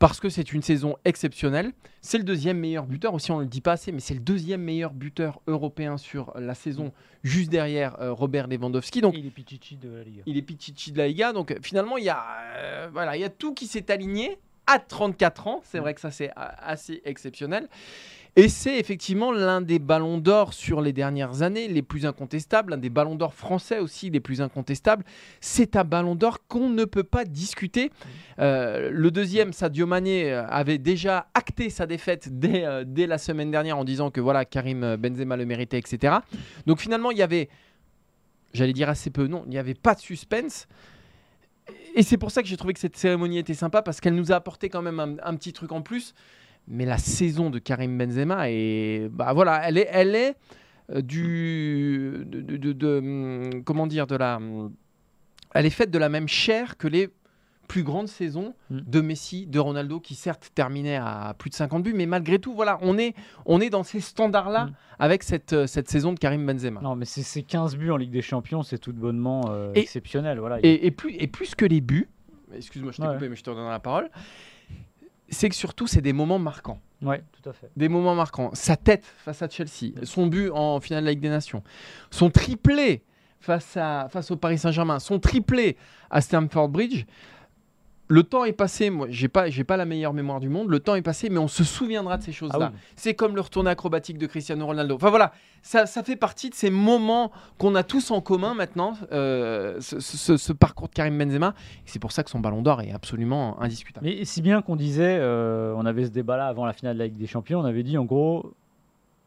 parce 0.00 0.18
que 0.18 0.28
c'est 0.28 0.52
une 0.52 0.60
saison 0.60 0.96
exceptionnelle. 1.04 1.72
C'est 2.02 2.18
le 2.18 2.24
deuxième 2.24 2.58
meilleur 2.58 2.84
buteur 2.84 3.14
aussi, 3.14 3.30
on 3.30 3.38
ne 3.38 3.42
le 3.42 3.48
dit 3.48 3.60
pas 3.60 3.72
assez, 3.72 3.92
mais 3.92 4.00
c'est 4.00 4.14
le 4.14 4.20
deuxième 4.20 4.60
meilleur 4.60 4.92
buteur 4.92 5.40
européen 5.46 5.96
sur 5.96 6.32
la 6.36 6.54
saison, 6.54 6.92
juste 7.22 7.48
derrière 7.48 7.98
euh, 8.00 8.12
Robert 8.12 8.48
Lewandowski. 8.48 9.00
Donc, 9.00 9.14
il 9.16 9.24
est 9.24 9.30
Pichichi 9.30 9.76
de 9.76 9.88
la 9.88 10.02
Liga. 10.02 10.22
Il 10.26 10.36
est 10.36 10.42
Pichichi 10.42 10.90
de 10.90 10.98
la 10.98 11.06
Liga. 11.06 11.32
Donc 11.32 11.56
finalement, 11.62 11.96
il 11.96 12.04
y, 12.04 12.10
a, 12.10 12.26
euh, 12.56 12.88
voilà, 12.92 13.16
il 13.16 13.20
y 13.20 13.24
a 13.24 13.30
tout 13.30 13.54
qui 13.54 13.68
s'est 13.68 13.90
aligné 13.90 14.38
à 14.66 14.78
34 14.78 15.46
ans. 15.46 15.60
C'est 15.64 15.78
vrai 15.78 15.94
que 15.94 16.00
ça, 16.00 16.10
c'est 16.10 16.30
assez 16.34 17.02
exceptionnel. 17.04 17.68
Et 18.36 18.48
c'est 18.48 18.80
effectivement 18.80 19.30
l'un 19.30 19.60
des 19.60 19.78
ballons 19.78 20.18
d'or 20.18 20.54
sur 20.54 20.80
les 20.80 20.92
dernières 20.92 21.42
années 21.42 21.68
les 21.68 21.82
plus 21.82 22.04
incontestables, 22.04 22.72
l'un 22.72 22.78
des 22.78 22.90
ballons 22.90 23.14
d'or 23.14 23.32
français 23.32 23.78
aussi 23.78 24.10
les 24.10 24.18
plus 24.18 24.42
incontestables. 24.42 25.04
C'est 25.40 25.76
un 25.76 25.84
ballon 25.84 26.16
d'or 26.16 26.44
qu'on 26.48 26.68
ne 26.68 26.84
peut 26.84 27.04
pas 27.04 27.24
discuter. 27.24 27.92
Euh, 28.40 28.90
le 28.92 29.12
deuxième, 29.12 29.52
Sadio 29.52 29.86
Mané, 29.86 30.32
euh, 30.32 30.44
avait 30.48 30.78
déjà 30.78 31.28
acté 31.34 31.70
sa 31.70 31.86
défaite 31.86 32.28
dès, 32.36 32.64
euh, 32.64 32.82
dès 32.84 33.06
la 33.06 33.18
semaine 33.18 33.52
dernière 33.52 33.78
en 33.78 33.84
disant 33.84 34.10
que 34.10 34.20
voilà, 34.20 34.44
Karim 34.44 34.96
Benzema 34.96 35.36
le 35.36 35.46
méritait, 35.46 35.78
etc. 35.78 36.16
Donc 36.66 36.80
finalement, 36.80 37.12
il 37.12 37.18
y 37.18 37.22
avait, 37.22 37.48
j'allais 38.52 38.72
dire 38.72 38.88
assez 38.88 39.10
peu, 39.10 39.28
non, 39.28 39.44
il 39.46 39.50
n'y 39.50 39.58
avait 39.58 39.74
pas 39.74 39.94
de 39.94 40.00
suspense. 40.00 40.66
Et 41.94 42.02
c'est 42.02 42.18
pour 42.18 42.30
ça 42.30 42.42
que 42.42 42.48
j'ai 42.48 42.56
trouvé 42.56 42.74
que 42.74 42.80
cette 42.80 42.96
cérémonie 42.96 43.38
était 43.38 43.54
sympa 43.54 43.80
parce 43.80 44.00
qu'elle 44.00 44.14
nous 44.14 44.32
a 44.32 44.34
apporté 44.34 44.68
quand 44.68 44.82
même 44.82 45.00
un 45.00 45.36
petit 45.36 45.52
truc 45.52 45.72
en 45.72 45.80
plus. 45.80 46.14
Mais 46.66 46.86
la 46.86 46.98
saison 46.98 47.50
de 47.50 47.58
Karim 47.58 47.98
Benzema 47.98 48.50
est, 48.50 49.08
bah 49.10 49.32
voilà, 49.32 49.68
elle 49.68 49.78
est, 49.78 49.88
elle 49.90 50.14
est 50.14 50.34
euh, 50.90 51.02
du, 51.02 52.24
de, 52.26 52.98
hum, 52.98 53.62
comment 53.64 53.86
dire, 53.86 54.06
de 54.06 54.16
la, 54.16 54.36
hum, 54.36 54.72
elle 55.54 55.66
est 55.66 55.70
faite 55.70 55.90
de 55.90 55.98
la 55.98 56.08
même 56.08 56.28
chair 56.28 56.76
que 56.76 56.88
les 56.88 57.10
plus 57.74 57.82
grandes 57.82 58.06
saisons 58.06 58.54
mm. 58.70 58.80
de 58.86 59.00
Messi, 59.00 59.46
de 59.46 59.58
Ronaldo, 59.58 59.98
qui 59.98 60.14
certes 60.14 60.52
terminaient 60.54 60.94
à 60.94 61.34
plus 61.36 61.50
de 61.50 61.56
50 61.56 61.82
buts, 61.82 61.92
mais 61.92 62.06
malgré 62.06 62.38
tout, 62.38 62.54
voilà, 62.54 62.78
on 62.82 62.96
est, 62.98 63.16
on 63.46 63.60
est 63.60 63.68
dans 63.68 63.82
ces 63.82 63.98
standards-là 63.98 64.66
mm. 64.66 64.74
avec 65.00 65.24
cette, 65.24 65.52
euh, 65.54 65.66
cette 65.66 65.90
saison 65.90 66.12
de 66.12 66.20
Karim 66.20 66.46
Benzema. 66.46 66.80
Non, 66.82 66.94
mais 66.94 67.04
c'est 67.04 67.42
15 67.42 67.76
buts 67.76 67.90
en 67.90 67.96
Ligue 67.96 68.12
des 68.12 68.22
Champions, 68.22 68.62
c'est 68.62 68.78
tout 68.78 68.92
bonnement 68.92 69.46
euh, 69.48 69.72
exceptionnel. 69.74 70.38
Voilà. 70.38 70.60
Et, 70.62 70.86
et, 70.86 70.92
plus, 70.92 71.16
et 71.18 71.26
plus 71.26 71.56
que 71.56 71.64
les 71.64 71.80
buts, 71.80 72.08
excuse-moi, 72.54 72.92
je 72.92 73.02
t'ai 73.02 73.08
coupé, 73.08 73.28
mais 73.28 73.34
je 73.34 73.42
te 73.42 73.50
redonne 73.50 73.68
la 73.68 73.80
parole 73.80 74.08
c'est 75.30 75.48
que 75.48 75.54
surtout, 75.54 75.88
c'est 75.88 76.02
des 76.02 76.12
moments 76.12 76.38
marquants. 76.38 76.80
Oui, 77.02 77.16
tout 77.32 77.48
à 77.48 77.52
fait. 77.54 77.70
Des 77.76 77.88
moments 77.88 78.14
marquants. 78.14 78.50
Sa 78.52 78.76
tête 78.76 79.04
face 79.04 79.42
à 79.42 79.48
Chelsea, 79.48 79.94
son 80.04 80.26
but 80.26 80.50
en 80.50 80.78
finale 80.80 81.02
de 81.02 81.06
la 81.06 81.12
Ligue 81.12 81.22
des 81.22 81.30
Nations, 81.30 81.64
son 82.10 82.30
triplé 82.30 83.02
face, 83.44 83.76
à, 83.76 84.08
face 84.10 84.30
au 84.30 84.36
Paris 84.36 84.58
Saint-Germain, 84.58 84.98
son 84.98 85.18
triplé 85.18 85.76
à 86.10 86.20
Stamford 86.20 86.68
Bridge 86.68 87.04
le 88.08 88.22
temps 88.22 88.44
est 88.44 88.52
passé, 88.52 88.90
moi 88.90 89.06
j'ai 89.10 89.28
pas, 89.28 89.48
j'ai 89.48 89.64
pas 89.64 89.76
la 89.76 89.84
meilleure 89.84 90.12
mémoire 90.12 90.40
du 90.40 90.48
monde, 90.48 90.68
le 90.68 90.80
temps 90.80 90.94
est 90.94 91.02
passé, 91.02 91.30
mais 91.30 91.38
on 91.38 91.48
se 91.48 91.64
souviendra 91.64 92.18
de 92.18 92.22
ces 92.22 92.32
choses-là. 92.32 92.72
Ah 92.74 92.78
c'est 92.96 93.14
comme 93.14 93.34
le 93.34 93.40
retour 93.40 93.66
acrobatique 93.66 94.18
de 94.18 94.26
Cristiano 94.26 94.66
Ronaldo. 94.66 94.94
Enfin 94.94 95.10
voilà, 95.10 95.32
ça, 95.62 95.86
ça 95.86 96.02
fait 96.02 96.16
partie 96.16 96.50
de 96.50 96.54
ces 96.54 96.70
moments 96.70 97.32
qu'on 97.58 97.74
a 97.74 97.82
tous 97.82 98.10
en 98.10 98.20
commun 98.20 98.54
maintenant, 98.54 98.94
euh, 99.12 99.80
ce, 99.80 100.52
parcours 100.52 100.88
de 100.88 100.94
Karim 100.94 101.18
Benzema. 101.18 101.54
C'est 101.86 101.98
pour 101.98 102.12
ça 102.12 102.22
que 102.22 102.30
son 102.30 102.40
ballon 102.40 102.62
d'or 102.62 102.82
est 102.82 102.92
absolument 102.92 103.60
indiscutable. 103.60 104.06
Mais 104.06 104.24
si 104.24 104.42
bien 104.42 104.60
qu'on 104.62 104.76
disait, 104.76 105.18
euh, 105.20 105.74
on 105.76 105.86
avait 105.86 106.04
ce 106.04 106.10
débat-là 106.10 106.46
avant 106.46 106.66
la 106.66 106.72
finale 106.72 106.94
de 106.94 106.98
la 106.98 107.06
Ligue 107.06 107.16
des 107.16 107.26
Champions, 107.26 107.60
on 107.60 107.64
avait 107.64 107.82
dit 107.82 107.96
en 107.96 108.04
gros, 108.04 108.54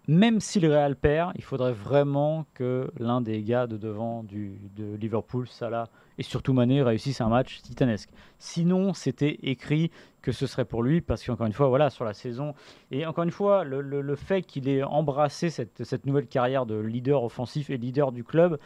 même 0.08 0.40
si 0.40 0.60
le 0.60 0.70
Real 0.70 0.96
perd, 0.96 1.34
il 1.36 1.44
faudrait 1.44 1.74
vraiment 1.74 2.46
que 2.54 2.90
l'un 2.98 3.20
des 3.20 3.44
gars 3.44 3.68
de 3.68 3.76
devant 3.76 4.24
du, 4.24 4.60
de 4.76 4.96
Liverpool, 4.96 5.48
Salah 5.48 5.90
et 6.18 6.24
surtout 6.24 6.54
Mané, 6.54 6.82
réussisse 6.82 7.22
un 7.22 7.28
match 7.28 7.62
titanesque. 7.62 8.10
Sinon, 8.40 8.94
c'était 8.94 9.38
écrit 9.44 9.92
que 10.22 10.32
ce 10.32 10.48
serait 10.48 10.66
pour 10.66 10.82
lui, 10.82 11.02
parce 11.02 11.24
qu'encore 11.24 11.46
une 11.46 11.54
fois, 11.54 11.68
voilà, 11.68 11.90
sur 11.90 12.06
la 12.06 12.14
saison, 12.14 12.54
et 12.90 13.06
encore 13.06 13.24
une 13.24 13.32
fois, 13.32 13.64
le, 13.64 14.16
fait 14.16 14.42
qu'il 14.42 14.68
ait 14.68 14.84
embrassé 14.84 15.50
cette, 15.50 15.84
cette, 15.84 16.06
nouvelle 16.06 16.28
carrière 16.28 16.66
de 16.66 16.76
leader 16.76 17.24
offensif 17.24 17.70
et 17.70 17.78
leader 17.78 18.12
du 18.12 18.24
club 18.24 18.58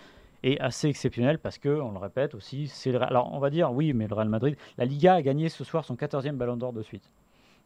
est 0.44 0.60
assez 0.60 0.88
exceptionnel, 0.88 1.40
parce 1.40 1.58
que, 1.58 1.70
on 1.70 1.92
le 1.92 2.00
répète 2.00 2.36
aussi, 2.36 2.68
c'est 2.68 2.96
alors 2.96 3.34
on 3.34 3.40
va 3.40 3.50
dire, 3.50 3.72
oui, 3.74 3.94
mais 3.94 4.08
le 4.08 4.16
Real 4.16 4.30
Madrid, 4.30 4.56
la 4.78 4.86
Liga 4.86 5.16
a 5.16 5.22
gagné 5.22 5.50
ce 5.50 5.64
soir 5.64 5.86
son 5.86 5.96
14e 5.96 6.34
ballon 6.34 6.56
d'or 6.56 6.74
de 6.74 6.82
suite. 6.82 7.10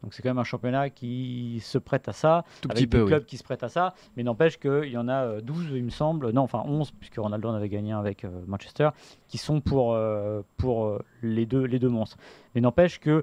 Donc 0.02 0.14
c'est 0.14 0.22
quand 0.22 0.30
même 0.30 0.38
un 0.38 0.44
championnat 0.44 0.90
qui 0.90 1.60
se 1.62 1.78
prête 1.78 2.08
à 2.08 2.12
ça, 2.12 2.44
Tout 2.60 2.68
avec 2.70 2.88
des 2.88 3.04
clubs 3.04 3.24
qui 3.24 3.36
se 3.36 3.44
prêtent 3.44 3.62
à 3.62 3.68
ça, 3.68 3.94
mais 4.16 4.22
n'empêche 4.22 4.58
qu'il 4.58 4.90
y 4.90 4.96
en 4.96 5.08
a 5.08 5.40
12, 5.40 5.66
euh, 5.72 5.78
il 5.78 5.84
me 5.84 5.90
semble, 5.90 6.30
non, 6.30 6.42
enfin 6.42 6.62
11, 6.64 6.92
puisque 6.92 7.16
Ronaldo 7.16 7.48
en 7.48 7.54
avait 7.54 7.68
gagné 7.68 7.92
un 7.92 7.98
avec 7.98 8.24
euh, 8.24 8.30
Manchester, 8.46 8.90
qui 9.28 9.38
sont 9.38 9.60
pour, 9.60 9.94
euh, 9.94 10.42
pour 10.56 10.98
les, 11.22 11.46
deux, 11.46 11.64
les 11.64 11.78
deux 11.78 11.88
monstres. 11.88 12.16
Mais 12.54 12.60
n'empêche 12.60 13.00
que 13.00 13.22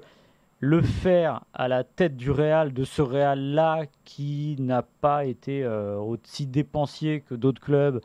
le 0.60 0.82
faire 0.82 1.44
à 1.52 1.68
la 1.68 1.84
tête 1.84 2.16
du 2.16 2.30
Real, 2.30 2.72
de 2.72 2.84
ce 2.84 3.02
Real-là 3.02 3.84
qui 4.04 4.56
n'a 4.58 4.82
pas 4.82 5.26
été 5.26 5.66
aussi 5.66 6.46
dépensier 6.46 7.20
que 7.20 7.34
d'autres 7.34 7.60
clubs, 7.60 8.00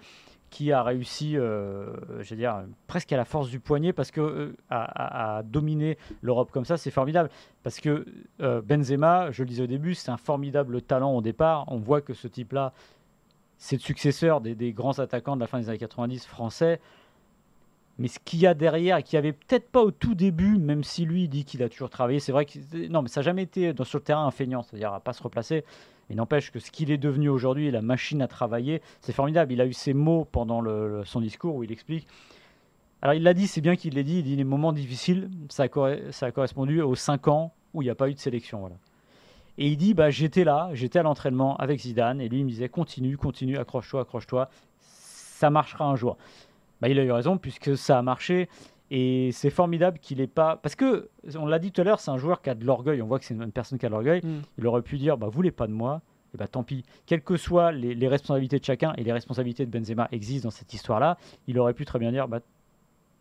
qui 0.49 0.71
a 0.71 0.83
réussi, 0.83 1.37
euh, 1.37 1.93
je 2.21 2.35
dire, 2.35 2.63
presque 2.87 3.11
à 3.11 3.17
la 3.17 3.25
force 3.25 3.49
du 3.49 3.59
poignet, 3.59 3.93
parce 3.93 4.11
que 4.11 4.21
euh, 4.21 4.57
à, 4.69 5.41
dominer 5.45 5.97
l'Europe 6.21 6.51
comme 6.51 6.65
ça, 6.65 6.77
c'est 6.77 6.91
formidable. 6.91 7.29
Parce 7.63 7.79
que 7.79 8.05
euh, 8.41 8.61
Benzema, 8.61 9.31
je 9.31 9.43
le 9.43 9.49
disais 9.49 9.63
au 9.63 9.67
début, 9.67 9.95
c'est 9.95 10.11
un 10.11 10.17
formidable 10.17 10.81
talent 10.81 11.13
au 11.13 11.21
départ. 11.21 11.65
On 11.67 11.77
voit 11.77 12.01
que 12.01 12.13
ce 12.13 12.27
type-là, 12.27 12.73
c'est 13.57 13.75
le 13.75 13.81
successeur 13.81 14.41
des, 14.41 14.73
grands 14.73 14.97
attaquants 14.99 15.35
de 15.35 15.41
la 15.41 15.47
fin 15.47 15.59
des 15.59 15.69
années 15.69 15.77
90 15.77 16.25
français. 16.25 16.79
Mais 17.97 18.07
ce 18.07 18.17
qu'il 18.19 18.39
y 18.39 18.47
a 18.47 18.53
derrière, 18.53 18.97
et 18.97 19.03
qu'il 19.03 19.17
n'y 19.17 19.27
avait 19.27 19.33
peut-être 19.33 19.69
pas 19.69 19.81
au 19.81 19.91
tout 19.91 20.15
début, 20.15 20.57
même 20.57 20.85
si 20.85 21.05
lui 21.05 21.27
dit 21.27 21.43
qu'il 21.43 21.61
a 21.63 21.69
toujours 21.69 21.89
travaillé, 21.89 22.21
c'est 22.21 22.31
vrai 22.31 22.45
que 22.45 22.87
non, 22.87 23.01
mais 23.01 23.09
ça 23.09 23.19
n'a 23.19 23.25
jamais 23.25 23.43
été 23.43 23.73
sur 23.83 23.99
le 23.99 24.03
terrain 24.03 24.25
un 24.25 24.31
feignant, 24.31 24.63
c'est-à-dire 24.63 24.93
à 24.93 25.01
pas 25.01 25.11
se 25.11 25.21
replacer. 25.21 25.65
Il 26.09 26.15
n'empêche 26.15 26.51
que 26.51 26.59
ce 26.59 26.71
qu'il 26.71 26.91
est 26.91 26.97
devenu 26.97 27.29
aujourd'hui, 27.29 27.69
la 27.69 27.81
machine 27.81 28.21
à 28.21 28.27
travailler, 28.27 28.81
c'est 29.01 29.13
formidable. 29.13 29.53
Il 29.53 29.61
a 29.61 29.65
eu 29.65 29.73
ces 29.73 29.93
mots 29.93 30.25
pendant 30.31 30.63
son 31.05 31.21
discours 31.21 31.55
où 31.55 31.63
il 31.63 31.71
explique. 31.71 32.07
Alors 33.01 33.13
il 33.13 33.23
l'a 33.23 33.33
dit, 33.33 33.47
c'est 33.47 33.61
bien 33.61 33.75
qu'il 33.75 33.93
l'ait 33.93 34.03
dit, 34.03 34.19
il 34.19 34.23
dit 34.23 34.35
les 34.35 34.43
moments 34.43 34.73
difficiles, 34.73 35.29
ça 35.49 35.63
a, 35.63 36.31
correspondu 36.31 36.81
aux 36.81 36.95
5 36.95 37.27
ans 37.29 37.53
où 37.73 37.81
il 37.81 37.85
n'y 37.85 37.91
a 37.91 37.95
pas 37.95 38.09
eu 38.09 38.13
de 38.13 38.19
sélection. 38.19 38.69
Et 39.57 39.67
il 39.67 39.77
dit, 39.77 39.93
bah, 39.93 40.09
j'étais 40.09 40.43
là, 40.43 40.69
j'étais 40.73 40.99
à 40.99 41.03
l'entraînement 41.03 41.55
avec 41.57 41.79
Zidane, 41.79 42.19
et 42.19 42.27
lui 42.27 42.39
il 42.39 42.45
me 42.45 42.49
disait, 42.49 42.67
continue, 42.67 43.17
continue, 43.17 43.57
accroche-toi, 43.57 44.01
accroche-toi, 44.01 44.49
ça 44.81 45.49
marchera 45.49 45.85
un 45.85 45.95
jour. 45.95 46.17
Bah, 46.81 46.89
il 46.89 46.99
a 46.99 47.03
eu 47.03 47.11
raison, 47.11 47.37
puisque 47.37 47.77
ça 47.77 47.97
a 47.97 48.01
marché, 48.01 48.49
et 48.91 49.31
c'est 49.33 49.49
formidable 49.49 49.99
qu'il 49.99 50.17
n'ait 50.17 50.27
pas... 50.27 50.57
Parce 50.57 50.75
que, 50.75 51.09
on 51.37 51.45
l'a 51.45 51.59
dit 51.59 51.71
tout 51.71 51.81
à 51.81 51.83
l'heure, 51.83 51.99
c'est 51.99 52.11
un 52.11 52.17
joueur 52.17 52.41
qui 52.41 52.49
a 52.49 52.55
de 52.55 52.65
l'orgueil, 52.65 53.01
on 53.01 53.07
voit 53.07 53.19
que 53.19 53.25
c'est 53.25 53.33
une 53.35 53.51
personne 53.51 53.77
qui 53.77 53.85
a 53.85 53.89
de 53.89 53.93
l'orgueil, 53.93 54.21
Mm. 54.23 54.41
il 54.57 54.67
aurait 54.67 54.81
pu 54.81 54.97
dire, 54.97 55.17
bah, 55.17 55.27
vous 55.27 55.33
voulez 55.33 55.51
pas 55.51 55.67
de 55.67 55.73
moi, 55.73 56.01
et 56.33 56.37
bah 56.37 56.47
tant 56.47 56.63
pis. 56.63 56.83
Quelles 57.05 57.23
que 57.23 57.37
soient 57.37 57.71
les, 57.71 57.95
les 57.95 58.07
responsabilités 58.07 58.59
de 58.59 58.65
chacun, 58.65 58.93
et 58.97 59.03
les 59.03 59.11
responsabilités 59.13 59.65
de 59.65 59.71
Benzema 59.71 60.07
existent 60.11 60.47
dans 60.47 60.51
cette 60.51 60.73
histoire-là, 60.73 61.17
il 61.47 61.57
aurait 61.59 61.73
pu 61.73 61.85
très 61.85 61.99
bien 61.99 62.11
dire, 62.11 62.27
bah, 62.27 62.39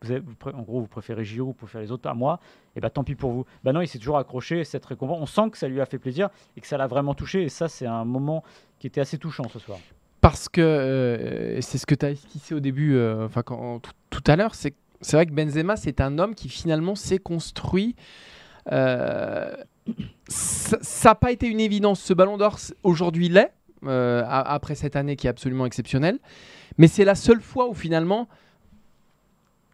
vous 0.02 0.10
avez- 0.12 0.20
vous 0.20 0.34
pré- 0.36 0.52
en 0.54 0.62
gros, 0.62 0.80
vous 0.80 0.86
préférez 0.86 1.24
Giroud, 1.24 1.48
vous 1.48 1.54
préférez 1.54 1.84
les 1.84 1.90
autres 1.92 2.08
à 2.08 2.14
moi, 2.14 2.38
et 2.76 2.80
bah 2.80 2.88
tant 2.90 3.02
pis 3.04 3.14
pour 3.16 3.32
vous. 3.32 3.44
Bah 3.64 3.72
non, 3.72 3.80
il 3.80 3.88
s'est 3.88 3.98
toujours 3.98 4.18
accroché, 4.18 4.62
cette 4.64 4.84
récompense, 4.86 5.18
on 5.20 5.26
sent 5.26 5.50
que 5.50 5.58
ça 5.58 5.66
lui 5.68 5.80
a 5.80 5.86
fait 5.86 5.98
plaisir, 5.98 6.28
et 6.56 6.60
que 6.60 6.66
ça 6.66 6.76
l'a 6.78 6.86
vraiment 6.86 7.14
touché, 7.14 7.42
et 7.42 7.48
ça, 7.48 7.68
c'est 7.68 7.86
un 7.86 8.04
moment 8.04 8.44
qui 8.78 8.86
était 8.86 9.00
assez 9.00 9.18
touchant 9.18 9.48
ce 9.48 9.58
soir. 9.58 9.78
Parce 10.20 10.48
que 10.48 10.60
euh, 10.60 11.60
c'est 11.60 11.78
ce 11.78 11.86
que 11.86 11.94
tu 11.94 12.04
as 12.06 12.10
esquissé 12.10 12.54
au 12.54 12.60
début, 12.60 12.94
euh, 12.94 13.24
enfin 13.26 13.42
quand 13.42 13.80
tout, 13.80 13.92
tout 14.10 14.24
à 14.26 14.36
l'heure, 14.36 14.54
c'est 14.54 14.74
c'est 15.00 15.16
vrai 15.16 15.26
que 15.26 15.32
Benzema, 15.32 15.76
c'est 15.76 16.00
un 16.00 16.18
homme 16.18 16.34
qui 16.34 16.48
finalement 16.48 16.94
s'est 16.94 17.18
construit. 17.18 17.94
euh, 18.72 19.54
ça 20.28 21.10
n'a 21.10 21.14
pas 21.14 21.32
été 21.32 21.46
une 21.46 21.60
évidence. 21.60 22.00
Ce 22.00 22.12
ballon 22.12 22.36
d'or, 22.36 22.58
aujourd'hui, 22.82 23.28
l'est, 23.28 23.52
euh, 23.84 24.22
après 24.26 24.74
cette 24.74 24.96
année 24.96 25.16
qui 25.16 25.26
est 25.26 25.30
absolument 25.30 25.66
exceptionnelle. 25.66 26.18
Mais 26.76 26.88
c'est 26.88 27.04
la 27.04 27.14
seule 27.14 27.40
fois 27.40 27.68
où 27.68 27.74
finalement 27.74 28.28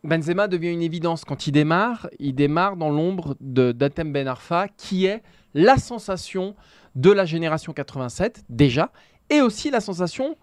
Benzema 0.05 0.47
devient 0.49 0.71
une 0.71 0.83
évidence. 0.83 1.25
Quand 1.25 1.47
il 1.47 1.53
démarre, 1.53 2.09
il 2.19 2.35
démarre 2.35 2.77
dans 2.77 2.91
l'ombre 2.91 3.37
d'Atem 3.41 4.13
Ben 4.13 4.29
Arfa, 4.29 4.69
qui 4.77 5.07
est 5.07 5.23
la 5.55 5.77
sensation 5.79 6.55
de 6.95 7.11
la 7.11 7.25
génération 7.25 7.73
87, 7.73 8.45
déjà, 8.49 8.93
et 9.31 9.41
aussi 9.41 9.71
la 9.71 9.81
sensation 9.81 10.37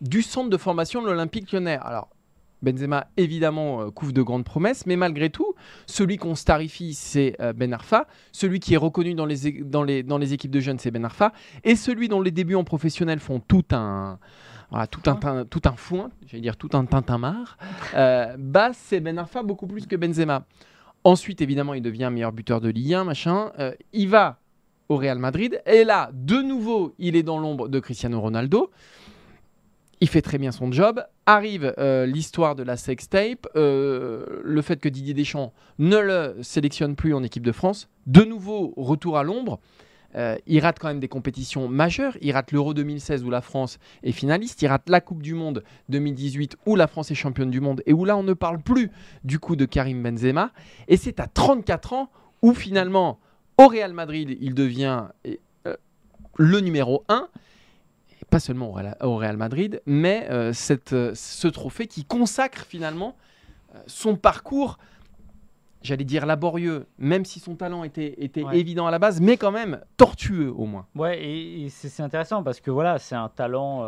du 0.00 0.22
centre 0.22 0.50
de 0.50 0.56
formation 0.56 1.02
de 1.02 1.06
l'Olympique 1.06 1.50
lyonnais. 1.50 1.78
Alors, 1.82 2.10
Benzema, 2.70 3.06
évidemment, 3.16 3.80
euh, 3.82 3.90
couvre 3.90 4.12
de 4.12 4.22
grandes 4.22 4.44
promesses, 4.44 4.86
mais 4.86 4.96
malgré 4.96 5.30
tout, 5.30 5.54
celui 5.86 6.16
qu'on 6.16 6.34
starifie, 6.34 6.94
c'est 6.94 7.36
euh, 7.40 7.52
Ben 7.52 7.72
Arfa. 7.72 8.06
Celui 8.32 8.60
qui 8.60 8.74
est 8.74 8.78
reconnu 8.78 9.14
dans 9.14 9.24
les, 9.26 9.46
é- 9.48 9.62
dans 9.64 9.82
les, 9.84 10.02
dans 10.02 10.18
les 10.18 10.32
équipes 10.32 10.50
de 10.50 10.60
jeunes, 10.60 10.78
c'est 10.78 10.90
Ben 10.90 11.04
Arfa. 11.04 11.32
Et 11.64 11.76
celui 11.76 12.08
dont 12.08 12.20
les 12.20 12.30
débuts 12.32 12.56
en 12.56 12.64
professionnel 12.64 13.20
font 13.20 13.40
tout 13.40 13.64
un, 13.70 14.18
voilà, 14.70 14.86
tout 14.88 15.00
un, 15.06 15.44
tout 15.44 15.62
un 15.64 15.76
foin, 15.76 16.10
j'allais 16.26 16.42
dire 16.42 16.56
tout 16.56 16.70
un 16.72 16.84
tintamarre, 16.84 17.56
euh, 17.94 18.36
bah, 18.38 18.70
c'est 18.72 19.00
Ben 19.00 19.16
Arfa 19.18 19.42
beaucoup 19.42 19.66
plus 19.66 19.86
que 19.86 19.94
Benzema. 19.96 20.44
Ensuite, 21.04 21.40
évidemment, 21.40 21.74
il 21.74 21.82
devient 21.82 22.10
meilleur 22.12 22.32
buteur 22.32 22.60
de 22.60 22.68
Ligue 22.68 22.94
1, 22.94 23.04
machin. 23.04 23.52
Euh, 23.60 23.72
il 23.92 24.08
va 24.08 24.38
au 24.88 24.96
Real 24.96 25.18
Madrid. 25.18 25.60
Et 25.66 25.84
là, 25.84 26.10
de 26.12 26.42
nouveau, 26.42 26.94
il 26.98 27.14
est 27.16 27.22
dans 27.22 27.38
l'ombre 27.38 27.68
de 27.68 27.78
Cristiano 27.78 28.20
Ronaldo. 28.20 28.70
Il 30.06 30.08
fait 30.08 30.22
très 30.22 30.38
bien 30.38 30.52
son 30.52 30.70
job. 30.70 31.04
Arrive 31.26 31.74
euh, 31.78 32.06
l'histoire 32.06 32.54
de 32.54 32.62
la 32.62 32.76
sextape, 32.76 33.48
euh, 33.56 34.40
le 34.44 34.62
fait 34.62 34.76
que 34.76 34.88
Didier 34.88 35.14
Deschamps 35.14 35.52
ne 35.80 35.98
le 35.98 36.36
sélectionne 36.42 36.94
plus 36.94 37.12
en 37.12 37.24
équipe 37.24 37.44
de 37.44 37.50
France. 37.50 37.88
De 38.06 38.22
nouveau, 38.22 38.72
retour 38.76 39.18
à 39.18 39.24
l'ombre. 39.24 39.58
Euh, 40.14 40.36
il 40.46 40.60
rate 40.60 40.78
quand 40.78 40.86
même 40.86 41.00
des 41.00 41.08
compétitions 41.08 41.66
majeures. 41.66 42.16
Il 42.20 42.30
rate 42.30 42.52
l'Euro 42.52 42.72
2016 42.72 43.24
où 43.24 43.30
la 43.30 43.40
France 43.40 43.80
est 44.04 44.12
finaliste. 44.12 44.62
Il 44.62 44.68
rate 44.68 44.88
la 44.88 45.00
Coupe 45.00 45.22
du 45.22 45.34
Monde 45.34 45.64
2018 45.88 46.56
où 46.66 46.76
la 46.76 46.86
France 46.86 47.10
est 47.10 47.16
championne 47.16 47.50
du 47.50 47.60
monde 47.60 47.82
et 47.84 47.92
où 47.92 48.04
là 48.04 48.16
on 48.16 48.22
ne 48.22 48.32
parle 48.32 48.62
plus 48.62 48.92
du 49.24 49.40
coup 49.40 49.56
de 49.56 49.64
Karim 49.64 50.04
Benzema. 50.04 50.52
Et 50.86 50.96
c'est 50.96 51.18
à 51.18 51.26
34 51.26 51.94
ans 51.94 52.10
où 52.42 52.54
finalement 52.54 53.18
au 53.58 53.66
Real 53.66 53.92
Madrid 53.92 54.38
il 54.40 54.54
devient 54.54 55.06
euh, 55.66 55.74
le 56.36 56.60
numéro 56.60 57.02
1 57.08 57.26
et 57.26 57.26
pas 58.30 58.40
seulement 58.40 58.74
au 59.02 59.16
Real, 59.16 59.36
Madrid, 59.36 59.80
mais 59.86 60.26
euh, 60.30 60.52
cette, 60.52 60.92
euh, 60.92 61.12
ce 61.14 61.48
trophée 61.48 61.86
qui 61.86 62.04
consacre 62.04 62.64
finalement 62.66 63.16
euh, 63.74 63.78
son 63.86 64.16
parcours, 64.16 64.78
j'allais 65.82 66.04
dire 66.04 66.26
laborieux, 66.26 66.86
même 66.98 67.24
si 67.24 67.38
son 67.38 67.54
talent 67.54 67.84
était, 67.84 68.14
était 68.18 68.42
Ouais. 68.42 68.58
évident 68.58 68.86
à 68.86 68.90
la 68.90 68.98
base, 68.98 69.20
mais 69.20 69.36
quand 69.36 69.52
même 69.52 69.80
tortueux 69.96 70.52
au 70.56 70.66
moins. 70.66 70.86
Ouais, 70.96 71.22
et, 71.22 71.64
et 71.64 71.68
c'est 71.68 72.02
intéressant 72.02 72.42
parce 72.42 72.60
que 72.60 72.70
voilà, 72.72 72.98
c'est 72.98 73.14
un 73.14 73.28
talent, 73.28 73.82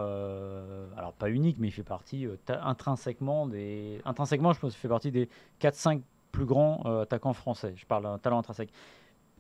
alors 0.97 1.12
pas 1.18 1.30
unique, 1.30 1.57
mais 1.59 1.68
il 1.68 1.73
fait 1.73 1.83
partie 1.83 2.26
intrinsèquement 2.49 3.47
des. 3.49 4.00
Intrinsèquement, 4.04 4.52
je 4.52 4.61
pense 4.61 4.73
qu'il 4.73 4.80
fait 4.80 4.88
partie 4.88 5.11
des 5.11 5.28
4-5 5.61 6.00
plus 6.30 6.45
grands 6.45 6.83
attaquants 7.02 7.33
français. 7.33 7.73
Je 7.76 7.87
parle 7.87 8.04
d'un 8.04 8.18
talent 8.18 8.38
intrinsèque. 8.38 8.71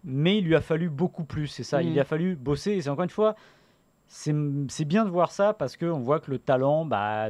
Mais 0.04 0.38
il 0.38 0.44
lui 0.44 0.54
a 0.56 0.60
fallu 0.60 0.88
beaucoup 0.88 1.24
plus, 1.24 1.46
c'est 1.48 1.64
ça. 1.64 1.82
Il 1.82 1.88
Mhm. 1.88 1.92
lui 1.94 2.00
a 2.00 2.04
fallu 2.04 2.34
bosser. 2.36 2.72
Et 2.72 2.82
c'est 2.82 2.88
encore 2.88 3.04
une 3.04 3.10
fois, 3.10 3.34
c'est 4.08 4.84
bien 4.84 5.04
de 5.04 5.10
voir 5.10 5.30
ça 5.30 5.52
parce 5.52 5.76
qu'on 5.76 6.00
voit 6.00 6.20
que 6.20 6.30
le 6.30 6.38
talent, 6.38 6.84
bah, 6.84 7.28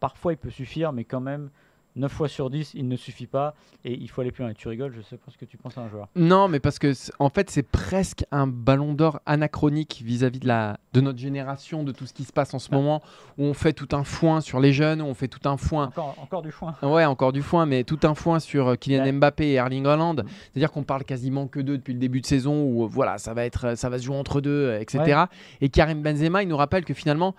parfois 0.00 0.32
il 0.32 0.36
peut 0.36 0.50
suffire, 0.50 0.92
mais 0.92 1.04
quand 1.04 1.20
même, 1.20 1.50
9 1.96 2.10
fois 2.12 2.28
sur 2.28 2.50
10, 2.50 2.72
il 2.74 2.88
ne 2.88 2.96
suffit 2.96 3.26
pas. 3.26 3.54
Et 3.84 3.92
il 3.94 4.08
faut 4.10 4.20
aller 4.20 4.32
plus 4.32 4.42
loin. 4.42 4.50
Et 4.50 4.54
tu 4.54 4.66
rigoles, 4.68 4.92
je 4.96 5.02
sais 5.02 5.16
pas 5.16 5.30
ce 5.30 5.38
que 5.38 5.44
tu 5.44 5.56
penses 5.56 5.78
à 5.78 5.82
un 5.82 5.88
joueur. 5.88 6.08
Non, 6.16 6.48
mais 6.48 6.58
parce 6.58 6.78
que 6.78 6.92
en 7.18 7.28
fait, 7.28 7.50
c'est 7.50 7.62
presque 7.62 8.24
un 8.32 8.46
ballon 8.46 8.94
d'or 8.94 9.20
anachronique 9.26 10.02
vis-à-vis 10.04 10.40
de, 10.40 10.48
la, 10.48 10.78
de 10.92 11.00
notre 11.00 11.18
génération, 11.18 11.84
de 11.84 11.92
tout 11.92 12.06
ce 12.06 12.12
qui 12.12 12.24
se 12.24 12.32
passe 12.32 12.52
en 12.54 12.58
ce 12.58 12.68
Ah. 12.72 12.76
moment, 12.76 13.02
où 13.38 13.44
on 13.44 13.54
fait 13.54 13.72
tout 13.72 13.88
un 13.94 14.02
foin 14.04 14.40
sur 14.40 14.58
les 14.58 14.72
jeunes, 14.72 15.02
où 15.02 15.04
on 15.06 15.14
fait 15.14 15.28
tout 15.28 15.46
un 15.48 15.56
foin 15.56 15.86
Encore, 15.86 16.16
encore 16.20 16.42
du 16.42 16.50
foin. 16.50 16.74
Ouais, 16.82 17.04
encore 17.04 17.32
du 17.32 17.42
foin, 17.42 17.66
mais 17.66 17.84
tout 17.84 18.00
un 18.04 18.14
foin 18.14 18.40
sur 18.40 18.68
euh, 18.68 18.74
Kylian 18.76 19.04
Ouais. 19.04 19.12
Mbappé 19.12 19.46
et 19.48 19.54
Erling 19.54 19.86
Haaland. 19.86 20.16
C'est-à-dire 20.52 20.72
qu'on 20.72 20.82
parle 20.82 21.04
quasiment 21.04 21.46
que 21.46 21.60
d'eux 21.60 21.76
depuis 21.76 21.92
le 21.94 22.00
début 22.00 22.20
de 22.20 22.26
saison, 22.26 22.64
où 22.64 22.84
euh, 22.84 22.88
voilà, 22.90 23.18
ça 23.18 23.34
va 23.34 23.44
être, 23.44 23.76
ça 23.76 23.88
va 23.88 23.98
se 23.98 24.04
jouer 24.04 24.16
entre 24.16 24.40
deux, 24.40 24.50
euh, 24.50 24.80
etc. 24.80 25.24
Et 25.60 25.68
Karim 25.68 26.02
Benzema, 26.02 26.42
il 26.42 26.48
nous 26.48 26.56
rappelle 26.56 26.84
que 26.84 26.94
finalement, 26.94 27.34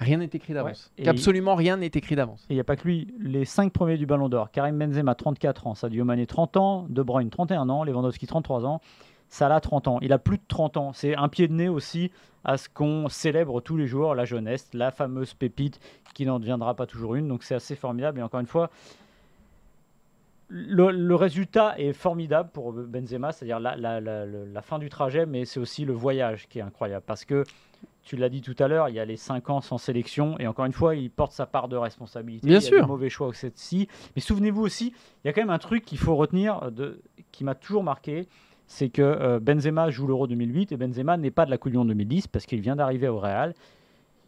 rien 0.00 0.18
n'est 0.18 0.24
écrit 0.32 0.54
d'avance. 0.54 0.90
Ouais. 0.98 1.04
Qu'absolument 1.04 1.54
rien 1.54 1.76
n'est 1.76 1.86
écrit 1.86 2.16
d'avance. 2.16 2.44
Et 2.48 2.54
il 2.54 2.56
n'y 2.56 2.60
a 2.60 2.64
pas 2.64 2.76
que 2.76 2.84
lui, 2.86 3.14
les 3.20 3.44
5 3.44 3.72
premiers 3.72 3.96
du 3.96 4.06
Ballon 4.06 4.28
d'Or. 4.28 4.50
Karim 4.50 4.78
Benzema, 4.78 5.14
34 5.14 5.66
ans. 5.66 5.74
Sadio 5.74 6.04
Mané, 6.04 6.26
30 6.26 6.56
ans. 6.56 6.86
De 6.88 7.02
Bruyne, 7.02 7.30
31 7.30 7.68
ans. 7.68 7.84
Lewandowski, 7.84 8.26
33 8.26 8.66
ans. 8.66 8.80
Salah, 9.28 9.60
30 9.60 9.88
ans. 9.88 9.98
Il 10.02 10.12
a 10.12 10.18
plus 10.18 10.36
de 10.38 10.42
30 10.48 10.76
ans. 10.76 10.92
C'est 10.92 11.16
un 11.16 11.28
pied 11.28 11.48
de 11.48 11.52
nez 11.54 11.68
aussi 11.68 12.10
à 12.44 12.56
ce 12.58 12.68
qu'on 12.68 13.08
célèbre 13.08 13.60
tous 13.62 13.76
les 13.78 13.86
jours, 13.86 14.14
la 14.14 14.26
jeunesse, 14.26 14.68
la 14.74 14.90
fameuse 14.90 15.32
pépite 15.32 15.80
qui 16.12 16.26
n'en 16.26 16.38
deviendra 16.38 16.74
pas 16.74 16.84
toujours 16.86 17.14
une. 17.14 17.26
Donc 17.26 17.42
c'est 17.42 17.54
assez 17.54 17.74
formidable. 17.74 18.20
Et 18.20 18.22
encore 18.22 18.40
une 18.40 18.46
fois, 18.46 18.70
le, 20.48 20.90
le 20.90 21.14
résultat 21.14 21.74
est 21.78 21.92
formidable 21.94 22.50
pour 22.52 22.72
Benzema, 22.72 23.32
c'est-à-dire 23.32 23.58
la, 23.60 23.76
la- 23.76 24.00
la- 24.00 24.26
la- 24.26 24.44
la 24.44 24.62
fin 24.62 24.78
du 24.78 24.88
trajet, 24.90 25.24
mais 25.26 25.46
c'est 25.46 25.58
aussi 25.58 25.84
le 25.84 25.94
voyage 25.94 26.46
qui 26.48 26.58
est 26.58 26.62
incroyable. 26.62 27.02
Parce 27.06 27.24
que, 27.24 27.44
tu 28.04 28.16
l'as 28.16 28.28
dit 28.28 28.42
tout 28.42 28.54
à 28.58 28.68
l'heure, 28.68 28.88
il 28.88 28.94
y 28.94 29.00
a 29.00 29.04
les 29.04 29.16
5 29.16 29.50
ans 29.50 29.60
sans 29.60 29.78
sélection, 29.78 30.38
et 30.38 30.46
encore 30.46 30.66
une 30.66 30.72
fois, 30.72 30.94
il 30.94 31.10
porte 31.10 31.32
sa 31.32 31.46
part 31.46 31.68
de 31.68 31.76
responsabilité. 31.76 32.46
Bien 32.46 32.58
il 32.58 32.62
y 32.62 32.66
a 32.66 32.68
sûr. 32.68 32.80
des 32.82 32.86
mauvais 32.86 33.08
choix 33.08 33.26
au 33.26 33.32
ci 33.32 33.88
Mais 34.14 34.20
souvenez-vous 34.20 34.62
aussi, 34.62 34.92
il 35.24 35.28
y 35.28 35.30
a 35.30 35.32
quand 35.32 35.40
même 35.40 35.50
un 35.50 35.58
truc 35.58 35.84
qu'il 35.84 35.98
faut 35.98 36.14
retenir, 36.14 36.70
de, 36.70 37.00
qui 37.32 37.44
m'a 37.44 37.54
toujours 37.54 37.82
marqué, 37.82 38.28
c'est 38.66 38.90
que 38.90 39.02
euh, 39.02 39.40
Benzema 39.40 39.90
joue 39.90 40.06
l'Euro 40.06 40.26
2008, 40.26 40.72
et 40.72 40.76
Benzema 40.76 41.16
n'est 41.16 41.30
pas 41.30 41.46
de 41.46 41.50
la 41.50 41.58
Coupe 41.58 41.72
du 41.72 41.78
Monde 41.78 41.88
2010, 41.88 42.28
parce 42.28 42.44
qu'il 42.46 42.60
vient 42.60 42.76
d'arriver 42.76 43.08
au 43.08 43.18
Real. 43.18 43.54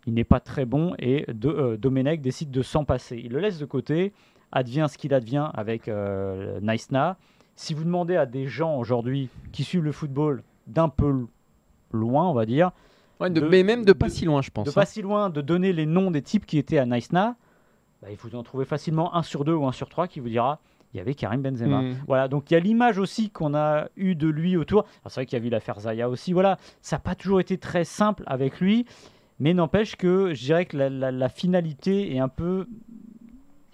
Il 0.06 0.14
n'est 0.14 0.24
pas 0.24 0.40
très 0.40 0.64
bon, 0.64 0.94
et 0.98 1.26
de, 1.28 1.48
euh, 1.48 1.76
Domenech 1.76 2.22
décide 2.22 2.50
de 2.50 2.62
s'en 2.62 2.84
passer. 2.84 3.20
Il 3.22 3.32
le 3.32 3.40
laisse 3.40 3.58
de 3.58 3.66
côté, 3.66 4.12
advient 4.52 4.86
ce 4.90 4.96
qu'il 4.96 5.12
advient 5.12 5.50
avec 5.52 5.88
euh, 5.88 6.60
Naïsna. 6.60 7.18
Si 7.56 7.74
vous 7.74 7.84
demandez 7.84 8.16
à 8.16 8.24
des 8.24 8.46
gens 8.46 8.78
aujourd'hui 8.78 9.28
qui 9.52 9.64
suivent 9.64 9.84
le 9.84 9.92
football 9.92 10.42
d'un 10.66 10.88
peu 10.88 11.26
loin, 11.92 12.28
on 12.28 12.34
va 12.34 12.46
dire, 12.46 12.70
Ouais, 13.20 13.30
de- 13.30 13.40
De- 13.40 13.48
mais 13.48 13.62
même 13.62 13.84
de 13.84 13.92
pas 13.92 14.06
de- 14.06 14.12
si 14.12 14.24
loin, 14.24 14.42
je 14.42 14.50
pense. 14.50 14.66
de 14.66 14.70
hein. 14.70 14.74
pas 14.74 14.86
si 14.86 15.02
loin 15.02 15.30
de 15.30 15.40
donner 15.40 15.72
les 15.72 15.86
noms 15.86 16.10
des 16.10 16.22
types 16.22 16.46
qui 16.46 16.58
étaient 16.58 16.78
à 16.78 16.86
Naïsna, 16.86 17.36
bah, 18.02 18.08
il 18.10 18.16
vous 18.16 18.36
en 18.36 18.42
trouvez 18.42 18.64
facilement 18.64 19.14
un 19.14 19.22
sur 19.22 19.44
deux 19.44 19.54
ou 19.54 19.66
un 19.66 19.72
sur 19.72 19.88
trois 19.88 20.06
qui 20.06 20.20
vous 20.20 20.28
dira 20.28 20.60
il 20.96 20.98
y 20.98 21.00
avait 21.00 21.14
Karim 21.14 21.42
Benzema. 21.42 21.82
Mm. 21.82 21.96
Voilà, 22.06 22.26
donc 22.26 22.50
il 22.50 22.54
y 22.54 22.56
a 22.56 22.60
l'image 22.60 22.98
aussi 22.98 23.28
qu'on 23.28 23.54
a 23.54 23.88
eu 23.96 24.14
de 24.14 24.28
lui 24.28 24.56
autour. 24.56 24.86
C'est 25.04 25.14
vrai 25.14 25.26
qu'il 25.26 25.38
y 25.38 25.42
a 25.42 25.44
eu 25.44 25.50
l'affaire 25.50 25.78
Zaya 25.80 26.08
aussi. 26.08 26.32
Voilà, 26.32 26.56
ça 26.80 26.96
n'a 26.96 27.00
pas 27.00 27.14
toujours 27.14 27.40
été 27.40 27.58
très 27.58 27.84
simple 27.84 28.22
avec 28.26 28.60
lui. 28.60 28.86
Mais 29.38 29.52
n'empêche 29.52 29.96
que 29.96 30.32
je 30.32 30.42
dirais 30.42 30.64
que 30.64 30.78
la, 30.78 31.28
finalité 31.28 32.14
est 32.14 32.18
un 32.18 32.28
peu 32.28 32.66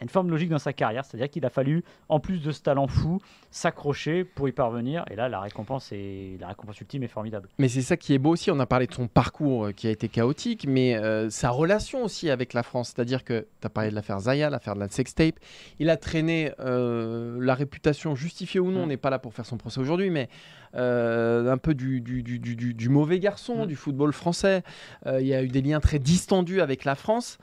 une 0.03 0.09
forme 0.09 0.31
logique 0.31 0.51
dans 0.51 0.59
sa 0.59 0.73
carrière, 0.73 1.05
c'est-à-dire 1.05 1.31
qu'il 1.31 1.45
a 1.47 1.51
fallu, 1.51 1.85
en 2.09 2.21
plus 2.21 2.43
de 2.43 2.53
ce 2.53 2.61
talent 2.61 2.89
fou, 2.89 3.21
s'accrocher 3.51 4.25
pour 4.25 4.49
y 4.49 4.53
parvenir. 4.53 5.05
Et 5.11 5.17
là, 5.17 5.29
la 5.29 5.41
récompense, 5.41 5.91
est, 5.93 6.39
la 6.41 6.49
récompense 6.49 6.81
ultime 6.81 7.03
est 7.03 7.09
formidable. 7.09 7.49
Mais 7.59 7.69
c'est 7.69 7.83
ça 7.83 7.97
qui 7.97 8.15
est 8.15 8.19
beau 8.19 8.31
aussi. 8.31 8.51
On 8.51 8.61
a 8.61 8.67
parlé 8.67 8.87
de 8.87 8.95
son 8.95 9.07
parcours 9.07 9.67
euh, 9.67 9.73
qui 9.73 9.87
a 9.87 9.91
été 9.91 10.09
chaotique, 10.09 10.67
mais 10.69 10.97
euh, 10.97 11.31
sa 11.31 11.51
relation 11.51 12.05
aussi 12.05 12.31
avec 12.31 12.53
la 12.53 12.63
France. 12.63 12.93
C'est-à-dire 12.95 13.25
que 13.25 13.47
tu 13.61 13.67
as 13.67 13.71
parlé 13.71 13.91
de 13.91 13.95
l'affaire 13.95 14.19
Zaya, 14.21 14.51
l'affaire 14.51 14.75
de 14.75 14.81
la 14.81 14.89
sextape. 14.89 15.37
Il 15.79 15.89
a 15.89 15.97
traîné 15.97 16.53
euh, 16.61 17.39
la 17.41 17.55
réputation, 17.55 18.15
justifiée 18.15 18.61
ou 18.61 18.71
non, 18.71 18.81
mm. 18.81 18.85
on 18.85 18.87
n'est 18.87 18.97
pas 18.97 19.11
là 19.11 19.19
pour 19.19 19.33
faire 19.35 19.47
son 19.47 19.57
procès 19.57 19.81
aujourd'hui, 19.81 20.11
mais 20.11 20.29
un 20.75 21.59
peu 21.59 21.75
du, 21.75 22.01
du, 22.01 22.23
du, 22.23 22.39
du 22.39 22.89
mauvais 22.89 23.19
garçon 23.19 23.65
mm. 23.65 23.67
du 23.67 23.77
football 23.77 24.13
français. 24.13 24.63
il 25.07 25.27
y 25.27 25.35
a 25.35 25.43
eu 25.43 25.49
des 25.49 25.61
liens 25.61 25.81
très 25.81 25.99
distendus 25.99 26.63
avec 26.63 26.85
la 26.85 26.95
France. 26.95 27.39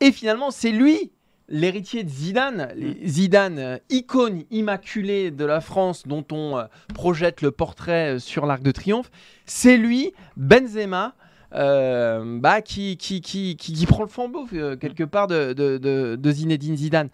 Et 0.00 0.12
finalement, 0.12 0.50
c'est 0.50 0.72
lui 0.72 1.10
l'héritier 1.48 2.04
de 2.04 2.08
Zidane, 2.08 2.72
mm. 2.76 3.06
Zidane, 3.06 3.58
euh, 3.58 3.78
icône 3.90 4.42
immaculée 4.50 5.30
de 5.30 5.44
la 5.44 5.60
France 5.60 6.06
dont 6.06 6.24
on 6.32 6.58
euh, 6.58 6.64
projette 6.94 7.42
le 7.42 7.50
portrait 7.50 8.16
euh, 8.16 8.18
sur 8.18 8.46
l'Arc 8.46 8.62
de 8.62 8.70
Triomphe, 8.70 9.10
c'est 9.44 9.76
lui, 9.76 10.12
Benzema, 10.36 11.14
bah, 11.52 12.60
qui, 12.60 12.96
qui, 12.98 13.20
qui, 13.20 13.56
qui, 13.56 13.86
prend 13.86 14.02
le 14.02 14.08
flambeau 14.08 14.46
quelque 14.46 15.04
part 15.04 15.26
de, 15.26 15.54
de, 15.54 16.30
Zinedine 16.30 16.76
Zidane. 16.76 17.08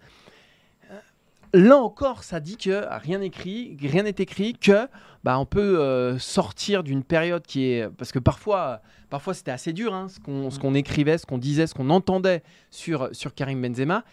Là 1.53 1.77
encore, 1.77 2.23
ça 2.23 2.39
dit 2.39 2.57
que 2.57 2.83
rien 2.89 3.19
n'est 3.19 3.27
écrit, 3.27 3.77
rien 3.79 4.03
n'est 4.03 4.15
écrit, 4.17 4.53
que 4.53 4.87
bah, 5.23 5.37
on 5.37 5.45
peut 5.45 6.17
sortir 6.17 6.83
d'une 6.83 7.03
période 7.03 7.45
qui 7.45 7.65
est 7.65 7.89
parce 7.89 8.11
que 8.11 8.19
parfois, 8.19 8.81
parfois 9.09 9.35
c'était 9.35 9.51
assez 9.51 9.71
dur, 9.71 9.93
hein, 9.93 10.07
ce 10.09 10.19
qu'on 10.19 10.71
mm. 10.71 10.75
écrivait, 10.75 11.17
ce 11.19 11.27
qu'on 11.27 11.37
disait, 11.37 11.67
ce 11.67 11.75
qu'on 11.75 11.91
entendait 11.91 12.41
sur 12.71 13.09
sur 13.13 13.35
Karim 13.35 13.61
Benzema 13.61 14.03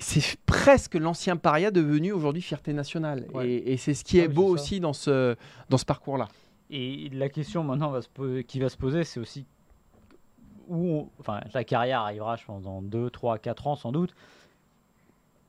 c'est 0.00 0.36
presque 0.46 0.94
l'ancien 0.94 1.36
paria 1.36 1.70
devenu 1.70 2.12
aujourd'hui 2.12 2.42
fierté 2.42 2.72
nationale. 2.72 3.26
Et, 3.42 3.76
c'est 3.76 3.94
ce 3.94 4.04
qui 4.04 4.18
est 4.18 4.28
beau 4.28 4.46
aussi 4.46 4.80
dans 4.80 4.92
ce, 4.92 5.36
dans 5.68 5.78
ce 5.78 5.84
parcours-là. 5.84 6.28
Et 6.70 7.08
la 7.12 7.28
question 7.28 7.64
maintenant 7.64 7.90
va 7.90 8.02
se 8.02 8.40
qui 8.42 8.60
va 8.60 8.68
se 8.68 8.76
poser, 8.76 9.04
c'est 9.04 9.20
aussi 9.20 9.46
où 10.68 11.10
enfin, 11.18 11.40
la 11.54 11.64
carrière 11.64 12.00
arrivera, 12.00 12.36
je 12.36 12.44
pense, 12.44 12.62
dans 12.62 12.82
2, 12.82 13.08
3, 13.08 13.38
4 13.38 13.66
ans 13.66 13.76
sans 13.76 13.90
doute. 13.90 14.14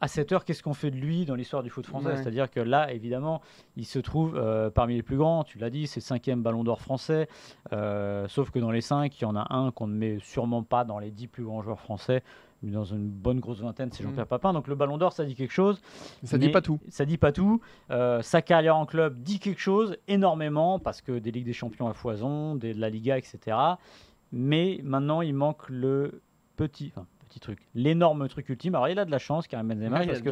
À 0.01 0.07
cette 0.07 0.31
heure, 0.31 0.45
qu'est-ce 0.45 0.63
qu'on 0.63 0.73
fait 0.73 0.91
de 0.91 0.95
lui 0.95 1.25
dans 1.25 1.35
l'histoire 1.35 1.61
du 1.61 1.69
foot 1.69 1.85
français? 1.85 2.15
C'est-à-dire 2.15 2.49
que 2.49 2.59
là, 2.59 2.91
évidemment, 2.93 3.41
il 3.75 3.85
se 3.85 3.99
trouve 3.99 4.35
euh, 4.37 4.69
parmi 4.69 4.95
les 4.95 5.03
plus 5.03 5.17
grands. 5.17 5.43
Tu 5.43 5.57
l'as 5.57 5.69
dit, 5.69 5.87
c'est 5.87 5.99
le 5.99 6.05
cinquième 6.05 6.41
ballon 6.41 6.63
d'or 6.63 6.81
français. 6.81 7.27
Euh, 7.73 8.27
sauf 8.29 8.49
que 8.51 8.59
dans 8.59 8.71
les 8.71 8.81
cinq, 8.81 9.19
il 9.19 9.23
y 9.23 9.25
en 9.25 9.35
a 9.35 9.53
un 9.53 9.71
qu'on 9.71 9.87
ne 9.87 9.95
met 9.95 10.19
sûrement 10.21 10.63
pas 10.63 10.85
dans 10.85 10.99
les 10.99 11.11
dix 11.11 11.27
plus 11.27 11.43
grands 11.43 11.61
joueurs 11.61 11.81
français 11.81 12.23
dans 12.63 12.83
une 12.83 13.09
bonne 13.09 13.39
grosse 13.39 13.61
vingtaine, 13.61 13.89
c'est 13.91 14.03
Jean-Pierre 14.03 14.25
mm. 14.25 14.29
Papin. 14.29 14.53
Donc 14.53 14.67
le 14.67 14.75
Ballon 14.75 14.97
d'Or, 14.97 15.13
ça 15.13 15.25
dit 15.25 15.35
quelque 15.35 15.53
chose. 15.53 15.81
Ça 16.23 16.37
dit 16.37 16.49
pas 16.49 16.61
tout. 16.61 16.79
Ça 16.89 17.05
dit 17.05 17.17
pas 17.17 17.31
tout. 17.31 17.61
Euh, 17.91 18.21
sa 18.21 18.41
carrière 18.41 18.75
en 18.75 18.85
club 18.85 19.21
dit 19.21 19.39
quelque 19.39 19.61
chose 19.61 19.97
énormément 20.07 20.79
parce 20.79 21.01
que 21.01 21.19
des 21.19 21.31
Ligues 21.31 21.45
des 21.45 21.53
Champions 21.53 21.87
à 21.87 21.93
foison, 21.93 22.55
de 22.55 22.73
la 22.73 22.89
Liga, 22.89 23.17
etc. 23.17 23.57
Mais 24.31 24.79
maintenant, 24.83 25.21
il 25.21 25.33
manque 25.33 25.69
le 25.69 26.21
petit, 26.57 26.91
enfin, 26.93 27.07
petit 27.29 27.39
truc, 27.39 27.59
l'énorme 27.75 28.27
truc 28.27 28.49
ultime. 28.49 28.75
Alors 28.75 28.89
il 28.89 28.99
a 28.99 29.05
de 29.05 29.11
la 29.11 29.19
chance, 29.19 29.47
Karim 29.47 29.67
Benzema, 29.67 30.05
parce 30.05 30.21
que 30.21 30.29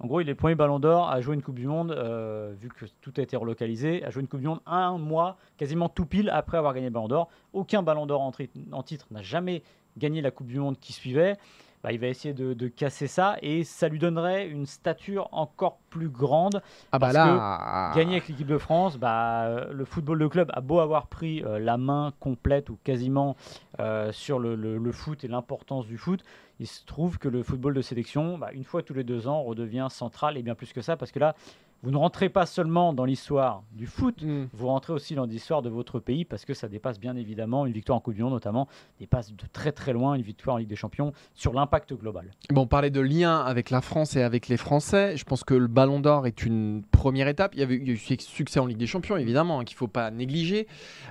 en 0.00 0.06
gros, 0.06 0.20
il 0.20 0.28
est 0.28 0.32
le 0.32 0.36
premier 0.36 0.56
Ballon 0.56 0.80
d'Or 0.80 1.08
à 1.08 1.20
jouer 1.20 1.34
une 1.34 1.42
Coupe 1.42 1.54
du 1.54 1.68
Monde, 1.68 1.92
euh, 1.92 2.52
vu 2.58 2.68
que 2.68 2.84
tout 3.00 3.12
a 3.16 3.22
été 3.22 3.36
relocalisé, 3.36 4.04
à 4.04 4.10
jouer 4.10 4.22
une 4.22 4.28
Coupe 4.28 4.40
du 4.40 4.48
Monde 4.48 4.60
un 4.66 4.98
mois, 4.98 5.36
quasiment 5.56 5.88
tout 5.88 6.04
pile 6.04 6.30
après 6.30 6.58
avoir 6.58 6.74
gagné 6.74 6.86
le 6.86 6.92
Ballon 6.92 7.08
d'Or. 7.08 7.28
Aucun 7.52 7.82
Ballon 7.82 8.04
d'Or 8.04 8.20
en 8.20 8.82
titre 8.82 9.06
n'a 9.10 9.22
jamais 9.22 9.62
gagné 9.96 10.20
la 10.20 10.30
Coupe 10.32 10.48
du 10.48 10.58
Monde 10.58 10.78
qui 10.80 10.92
suivait. 10.92 11.36
Bah, 11.84 11.92
il 11.92 12.00
va 12.00 12.06
essayer 12.06 12.32
de, 12.32 12.68
casser 12.68 13.06
ça 13.06 13.36
et 13.42 13.62
ça 13.62 13.88
lui 13.88 13.98
donnerait 13.98 14.48
une 14.48 14.64
stature 14.64 15.28
encore 15.32 15.80
plus 15.90 16.08
grande. 16.08 16.62
Ah 16.92 16.98
bah 16.98 17.12
là... 17.12 17.92
gagner 17.94 18.12
avec 18.12 18.28
l'équipe 18.28 18.46
de 18.46 18.56
France, 18.56 18.96
bah, 18.96 19.66
le 19.70 19.84
football 19.84 20.18
de 20.18 20.26
club 20.26 20.50
a 20.54 20.62
beau 20.62 20.80
avoir 20.80 21.08
pris 21.08 21.44
euh, 21.44 21.58
la 21.58 21.76
main 21.76 22.14
complète 22.20 22.70
ou 22.70 22.78
quasiment 22.84 23.36
euh, 23.80 24.12
sur 24.12 24.38
le, 24.38 24.92
foot 24.92 25.24
et 25.24 25.28
l'importance 25.28 25.86
du 25.86 25.98
foot, 25.98 26.24
il 26.58 26.66
se 26.66 26.86
trouve 26.86 27.18
que 27.18 27.28
le 27.28 27.42
football 27.42 27.74
de 27.74 27.82
sélection, 27.82 28.38
bah, 28.38 28.48
une 28.54 28.64
fois 28.64 28.82
tous 28.82 28.94
les 28.94 29.04
deux 29.04 29.28
ans, 29.28 29.42
redevient 29.42 29.88
central 29.90 30.38
et 30.38 30.42
bien 30.42 30.54
plus 30.54 30.72
que 30.72 30.80
ça 30.80 30.96
parce 30.96 31.12
que 31.12 31.18
là, 31.18 31.34
vous 31.84 31.90
ne 31.90 31.98
rentrez 31.98 32.30
pas 32.30 32.46
seulement 32.46 32.94
dans 32.94 33.04
l'histoire 33.04 33.62
du 33.72 33.86
foot, 33.86 34.22
mm. 34.22 34.46
vous 34.54 34.68
rentrez 34.68 34.94
aussi 34.94 35.14
dans 35.14 35.26
l'histoire 35.26 35.60
de 35.60 35.68
votre 35.68 36.00
pays 36.00 36.24
parce 36.24 36.46
que 36.46 36.54
ça 36.54 36.66
dépasse 36.66 36.98
bien 36.98 37.14
évidemment 37.14 37.66
une 37.66 37.74
victoire 37.74 37.98
en 37.98 38.00
Coupe 38.00 38.14
du 38.14 38.22
Monde 38.22 38.32
notamment, 38.32 38.68
dépasse 38.98 39.32
de 39.32 39.44
très 39.52 39.70
très 39.70 39.92
loin 39.92 40.14
une 40.14 40.22
victoire 40.22 40.56
en 40.56 40.58
Ligue 40.58 40.68
des 40.68 40.76
Champions 40.76 41.12
sur 41.34 41.52
l'impact 41.52 41.92
global. 41.92 42.30
Bon, 42.48 42.62
on 42.62 42.66
parlait 42.66 42.90
de 42.90 43.02
lien 43.02 43.40
avec 43.40 43.68
la 43.68 43.82
France 43.82 44.16
et 44.16 44.22
avec 44.22 44.48
les 44.48 44.56
Français. 44.56 45.18
Je 45.18 45.24
pense 45.24 45.44
que 45.44 45.52
le 45.52 45.66
Ballon 45.66 46.00
d'Or 46.00 46.26
est 46.26 46.46
une 46.46 46.82
première 46.90 47.28
étape. 47.28 47.54
Il 47.54 47.60
y, 47.60 47.62
avait, 47.62 47.76
eu 47.76 47.98
succès 47.98 48.60
en 48.60 48.64
Ligue 48.64 48.78
des 48.78 48.86
Champions 48.86 49.18
évidemment 49.18 49.60
hein, 49.60 49.64
qu'il 49.64 49.74
ne 49.74 49.78
faut 49.78 49.86
pas 49.88 50.10
négliger, 50.10 50.66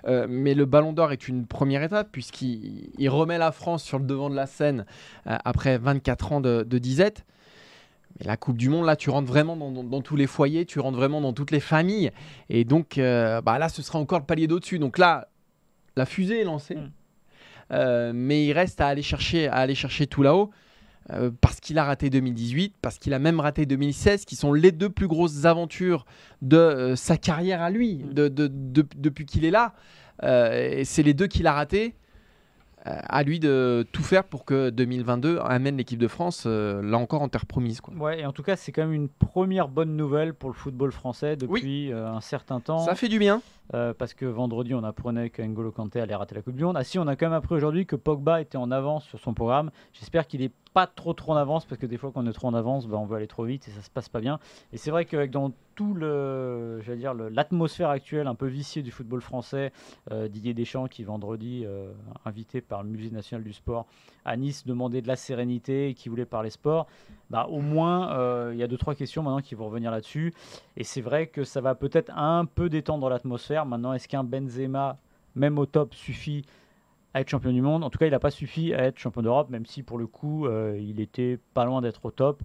euh, 0.07 0.25
mais 0.27 0.55
le 0.55 0.65
Ballon 0.65 0.91
d'Or 0.91 1.11
est 1.11 1.27
une 1.27 1.45
première 1.45 1.83
étape 1.83 2.09
puisqu'il 2.11 3.09
remet 3.09 3.37
la 3.37 3.51
France 3.51 3.83
sur 3.83 3.99
le 3.99 4.05
devant 4.05 4.31
de 4.31 4.35
la 4.35 4.47
scène 4.47 4.87
euh, 5.27 5.37
après 5.45 5.77
24 5.77 6.31
ans 6.31 6.41
de 6.41 6.63
disette. 6.79 7.25
Mais 8.19 8.25
la 8.25 8.37
Coupe 8.37 8.57
du 8.57 8.69
Monde, 8.69 8.85
là, 8.85 8.95
tu 8.95 9.09
rentres 9.09 9.27
vraiment 9.27 9.55
dans, 9.55 10.01
tous 10.01 10.15
les 10.15 10.27
foyers, 10.27 10.65
tu 10.65 10.79
rentres 10.79 10.97
vraiment 10.97 11.21
dans 11.21 11.33
toutes 11.33 11.51
les 11.51 11.59
familles. 11.59 12.11
Et 12.49 12.63
donc, 12.63 12.97
euh, 12.97 13.41
bah 13.41 13.57
là, 13.57 13.69
ce 13.69 13.81
sera 13.81 13.99
encore 13.99 14.19
le 14.19 14.25
palier 14.25 14.47
d'au-dessus. 14.47 14.79
Donc 14.79 14.97
là, 14.97 15.29
la 15.95 16.05
fusée 16.05 16.41
est 16.41 16.45
lancée. 16.45 16.75
Mm. 16.75 16.91
Euh, 17.71 18.11
mais 18.13 18.45
il 18.45 18.53
reste 18.53 18.81
à 18.81 18.87
aller 18.87 19.01
chercher, 19.01 19.47
à 19.47 19.55
aller 19.55 19.75
chercher 19.75 20.07
tout 20.07 20.21
là-haut. 20.21 20.51
Euh, 21.11 21.31
parce 21.41 21.59
qu'il 21.59 21.77
a 21.79 21.83
raté 21.83 22.09
2018, 22.09 22.75
parce 22.81 22.97
qu'il 22.97 23.13
a 23.13 23.19
même 23.19 23.39
raté 23.39 23.65
2016, 23.65 24.23
qui 24.25 24.35
sont 24.35 24.53
les 24.53 24.71
deux 24.71 24.89
plus 24.89 25.07
grosses 25.07 25.43
aventures 25.43 26.05
de 26.41 26.93
sa 26.95 27.17
carrière 27.17 27.61
à 27.61 27.69
lui, 27.69 27.97
mm. 27.97 28.13
de, 28.13 28.47
depuis 28.95 29.25
qu'il 29.25 29.43
est 29.43 29.51
là. 29.51 29.73
et 30.23 30.85
c'est 30.85 31.03
les 31.03 31.13
deux 31.13 31.27
qu'il 31.27 31.47
a 31.47 31.53
ratés 31.53 31.95
à 32.85 33.23
lui 33.23 33.39
de 33.39 33.87
tout 33.91 34.03
faire 34.03 34.25
pour 34.25 34.43
que 34.43 34.69
2022 34.69 35.39
amène 35.39 35.77
l'équipe 35.77 35.99
de 35.99 36.07
France 36.09 36.43
euh, 36.45 36.81
là 36.81 36.97
encore 36.97 37.21
en 37.21 37.29
terre 37.29 37.45
promise. 37.45 37.79
Quoi. 37.79 37.93
Ouais, 37.95 38.19
et 38.21 38.25
en 38.25 38.33
tout 38.33 38.43
cas, 38.43 38.57
c'est 38.57 38.71
quand 38.71 38.83
même 38.83 38.93
une 38.93 39.09
première 39.09 39.69
bonne 39.69 39.95
nouvelle 39.95 40.33
pour 40.33 40.49
le 40.49 40.55
football 40.55 40.91
français 40.91 41.37
depuis 41.37 41.93
euh, 41.93 42.09
un 42.09 42.19
certain 42.19 42.59
temps. 42.59 42.79
Ça 42.79 42.95
fait 42.95 43.07
du 43.07 43.19
bien. 43.19 43.41
Euh, 43.73 43.93
parce 43.93 44.13
que 44.13 44.25
vendredi, 44.25 44.73
on 44.73 44.83
apprenait 44.83 45.29
qu'Engolo 45.29 45.71
Kanté 45.71 46.01
allait 46.01 46.15
rater 46.15 46.35
la 46.35 46.41
Coupe 46.41 46.55
du 46.55 46.63
Monde. 46.63 46.77
Ah 46.77 46.83
si, 46.83 46.99
on 46.99 47.07
a 47.07 47.15
quand 47.15 47.27
même 47.27 47.33
appris 47.33 47.55
aujourd'hui 47.55 47.85
que 47.85 47.95
Pogba 47.95 48.41
était 48.41 48.57
en 48.57 48.71
avance 48.71 49.05
sur 49.05 49.19
son 49.19 49.33
programme. 49.33 49.71
J'espère 49.93 50.27
qu'il 50.27 50.41
est 50.41 50.51
pas 50.73 50.87
trop 50.87 51.13
trop 51.13 51.33
en 51.33 51.35
avance 51.35 51.65
parce 51.65 51.79
que 51.79 51.85
des 51.85 51.97
fois 51.97 52.11
quand 52.11 52.23
on 52.23 52.27
est 52.27 52.33
trop 52.33 52.47
en 52.47 52.53
avance, 52.53 52.87
bah, 52.87 52.97
on 52.97 53.05
veut 53.05 53.15
aller 53.15 53.27
trop 53.27 53.45
vite 53.45 53.67
et 53.67 53.71
ça 53.71 53.81
se 53.81 53.89
passe 53.89 54.09
pas 54.09 54.19
bien. 54.19 54.39
Et 54.71 54.77
c'est 54.77 54.91
vrai 54.91 55.05
que 55.05 55.25
dans 55.27 55.51
tout 55.75 55.95
l'atmosphère 55.95 57.89
actuelle 57.89 58.27
un 58.27 58.35
peu 58.35 58.47
viciée 58.47 58.81
du 58.81 58.91
football 58.91 59.21
français, 59.21 59.71
euh, 60.11 60.27
Didier 60.27 60.53
Deschamps 60.53 60.87
qui 60.87 61.03
vendredi 61.03 61.63
euh, 61.65 61.91
invité 62.25 62.61
par 62.61 62.83
le 62.83 62.89
Musée 62.89 63.11
national 63.11 63.43
du 63.43 63.53
sport 63.53 63.85
à 64.25 64.37
Nice 64.37 64.65
demandait 64.65 65.01
de 65.01 65.07
la 65.07 65.15
sérénité 65.15 65.89
et 65.89 65.93
qui 65.93 66.09
voulait 66.09 66.25
parler 66.25 66.49
sport. 66.49 66.87
Bah, 67.33 67.47
au 67.49 67.61
moins 67.61 68.11
euh, 68.11 68.51
il 68.53 68.59
y 68.59 68.63
a 68.63 68.67
deux 68.67 68.77
trois 68.77 68.93
questions 68.93 69.23
maintenant 69.23 69.41
qui 69.41 69.55
vont 69.55 69.65
revenir 69.65 69.89
là-dessus. 69.89 70.35
Et 70.77 70.83
c'est 70.83 71.01
vrai 71.01 71.25
que 71.25 71.43
ça 71.43 71.61
va 71.61 71.73
peut-être 71.73 72.11
un 72.15 72.45
peu 72.45 72.69
détendre 72.69 73.09
l'atmosphère. 73.09 73.65
Maintenant, 73.65 73.91
est-ce 73.93 74.07
qu'un 74.07 74.23
Benzema 74.23 74.99
même 75.33 75.57
au 75.57 75.65
top 75.65 75.95
suffit 75.95 76.45
à 77.15 77.21
être 77.21 77.29
champion 77.29 77.51
du 77.51 77.63
monde? 77.63 77.83
En 77.83 77.89
tout 77.89 77.97
cas, 77.97 78.05
il 78.05 78.11
n'a 78.11 78.19
pas 78.19 78.29
suffi 78.29 78.71
à 78.75 78.83
être 78.83 78.99
champion 78.99 79.23
d'Europe, 79.23 79.49
même 79.49 79.65
si 79.65 79.81
pour 79.81 79.97
le 79.97 80.05
coup, 80.05 80.45
euh, 80.45 80.77
il 80.79 80.99
était 80.99 81.39
pas 81.55 81.65
loin 81.65 81.81
d'être 81.81 82.05
au 82.05 82.11
top. 82.11 82.43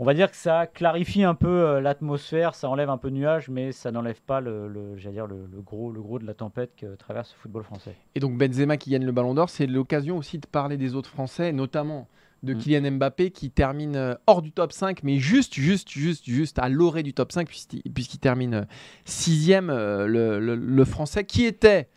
On 0.00 0.04
va 0.04 0.14
dire 0.14 0.32
que 0.32 0.36
ça 0.36 0.66
clarifie 0.66 1.22
un 1.22 1.36
peu 1.36 1.46
euh, 1.46 1.80
l'atmosphère, 1.80 2.56
ça 2.56 2.68
enlève 2.68 2.90
un 2.90 2.98
peu 2.98 3.10
de 3.10 3.14
nuages, 3.14 3.48
mais 3.48 3.70
ça 3.70 3.92
n'enlève 3.92 4.20
pas 4.20 4.40
le, 4.40 4.96
dire 4.96 5.28
le, 5.28 5.46
gros, 5.64 5.92
le 5.92 6.02
gros 6.02 6.18
de 6.18 6.26
la 6.26 6.34
tempête 6.34 6.74
que 6.76 6.96
traverse 6.96 7.32
le 7.34 7.38
football 7.38 7.62
français. 7.62 7.94
Et 8.16 8.20
donc 8.20 8.36
Benzema 8.36 8.78
qui 8.78 8.90
gagne 8.90 9.06
le 9.06 9.12
Ballon 9.12 9.32
d'Or, 9.32 9.48
c'est 9.48 9.68
l'occasion 9.68 10.18
aussi 10.18 10.38
de 10.38 10.46
parler 10.48 10.76
des 10.76 10.96
autres 10.96 11.08
Français, 11.08 11.52
notamment 11.52 12.08
de 12.46 12.54
mm. 12.54 12.58
Kylian 12.58 12.90
Mbappé 12.92 13.30
qui 13.30 13.50
termine 13.50 13.96
euh, 13.96 14.14
hors 14.26 14.40
du 14.40 14.52
top 14.52 14.72
5, 14.72 15.02
mais 15.02 15.18
juste, 15.18 15.54
juste, 15.54 15.90
juste, 15.90 16.24
juste 16.24 16.58
à 16.58 16.68
l'orée 16.68 17.02
du 17.02 17.12
top 17.12 17.32
5, 17.32 17.46
puisqu'il 17.46 18.18
termine 18.20 18.66
sixième, 19.04 19.68
le, 19.68 20.38
le, 20.38 20.84
Français 20.84 21.24
qui 21.24 21.44
était 21.44 21.88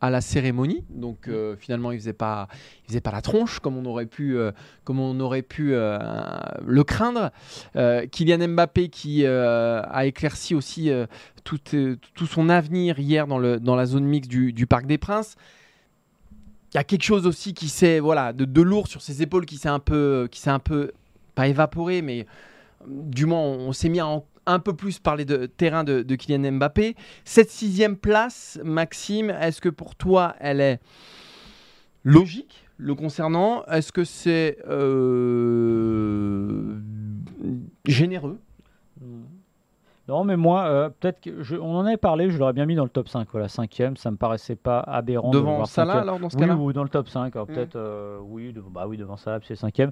à 0.00 0.10
la 0.10 0.20
cérémonie. 0.20 0.84
Donc 0.90 1.28
euh, 1.28 1.56
finalement, 1.56 1.92
il 1.92 1.98
faisait 1.98 2.12
pas, 2.12 2.48
il 2.84 2.88
faisait 2.88 3.00
pas 3.00 3.12
la 3.12 3.22
tronche 3.22 3.60
comme 3.60 3.76
on 3.76 3.84
aurait 3.86 4.06
pu, 4.06 4.36
euh, 4.36 4.52
comme 4.84 5.00
on 5.00 5.18
aurait 5.20 5.42
pu 5.42 5.74
euh, 5.74 5.98
le 6.64 6.84
craindre. 6.84 7.30
Kylian 7.74 8.48
Mbappé 8.48 8.88
qui 8.88 9.26
a 9.26 10.06
éclairci 10.06 10.54
aussi 10.54 10.90
tout, 11.44 11.58
tout, 11.58 12.26
son 12.26 12.48
avenir 12.48 12.98
hier 12.98 13.26
dans, 13.26 13.38
le, 13.38 13.58
dans 13.58 13.76
la 13.76 13.86
zone 13.86 14.04
mixte 14.04 14.30
du, 14.30 14.52
du 14.52 14.66
Parc 14.66 14.86
des 14.86 14.98
Princes. 14.98 15.36
Y 16.76 16.78
a 16.78 16.84
quelque 16.84 17.04
chose 17.04 17.26
aussi 17.26 17.54
qui 17.54 17.70
s'est 17.70 18.00
voilà 18.00 18.34
de, 18.34 18.44
de, 18.44 18.60
lourd 18.60 18.86
sur 18.86 19.00
ses 19.00 19.22
épaules 19.22 19.46
qui 19.46 19.56
s'est 19.56 19.70
un 19.70 19.78
peu 19.78 20.28
qui 20.30 20.40
s'est 20.40 20.50
un 20.50 20.58
peu 20.58 20.92
pas 21.34 21.48
évaporé 21.48 22.02
mais 22.02 22.26
du 22.86 23.24
moins 23.24 23.40
on, 23.40 23.72
s'est 23.72 23.88
mis 23.88 24.02
en 24.02 24.26
un 24.44 24.58
peu 24.58 24.74
plus 24.74 24.98
parler 24.98 25.24
de 25.24 25.46
terrain 25.46 25.84
de, 25.84 26.02
Kylian 26.14 26.52
Mbappé. 26.52 26.94
Cette 27.24 27.50
sixième 27.50 27.96
place, 27.96 28.60
Maxime, 28.62 29.30
est-ce 29.30 29.60
que 29.60 29.68
pour 29.68 29.96
toi, 29.96 30.36
elle 30.38 30.60
est 30.60 30.78
logique 32.04 32.64
le 32.76 32.94
concernant? 32.94 33.64
Est-ce 33.64 33.90
que 33.90 34.04
c'est 34.04 34.58
euh, 34.68 36.78
généreux? 37.86 38.38
Non, 40.08 40.22
mais 40.22 40.36
moi, 40.36 40.66
euh, 40.66 40.88
peut-être 40.88 41.20
que 41.20 41.42
je- 41.42 41.56
on 41.56 41.76
en 41.76 41.84
avait 41.84 41.96
parlé, 41.96 42.30
je 42.30 42.38
l'aurais 42.38 42.52
bien 42.52 42.64
mis 42.66 42.76
dans 42.76 42.84
le 42.84 42.90
top 42.90 43.08
5. 43.08 43.28
Voilà, 43.32 43.48
cinquième, 43.48 43.96
ça 43.96 44.10
me 44.12 44.16
paraissait 44.16 44.54
pas 44.56 44.78
aberrant. 44.80 45.30
de 45.30 45.38
Devant 45.38 45.56
voir 45.56 45.66
Salah, 45.66 45.92
cinquième. 45.94 46.02
alors, 46.08 46.20
dans 46.20 46.30
ce 46.30 46.36
Oui, 46.36 46.42
cas-là 46.42 46.56
ou 46.56 46.72
dans 46.72 46.82
le 46.84 46.88
top 46.88 47.08
5. 47.08 47.34
alors 47.34 47.48
Mm. 47.48 47.52
Peut-être, 47.54 47.76
euh, 47.76 48.18
oui, 48.22 48.52
de- 48.52 48.60
bah 48.60 48.86
oui, 48.86 48.96
devant 48.96 49.16
Salah, 49.16 49.38
puis 49.40 49.48
c'est 49.48 49.56
cinquième. 49.56 49.90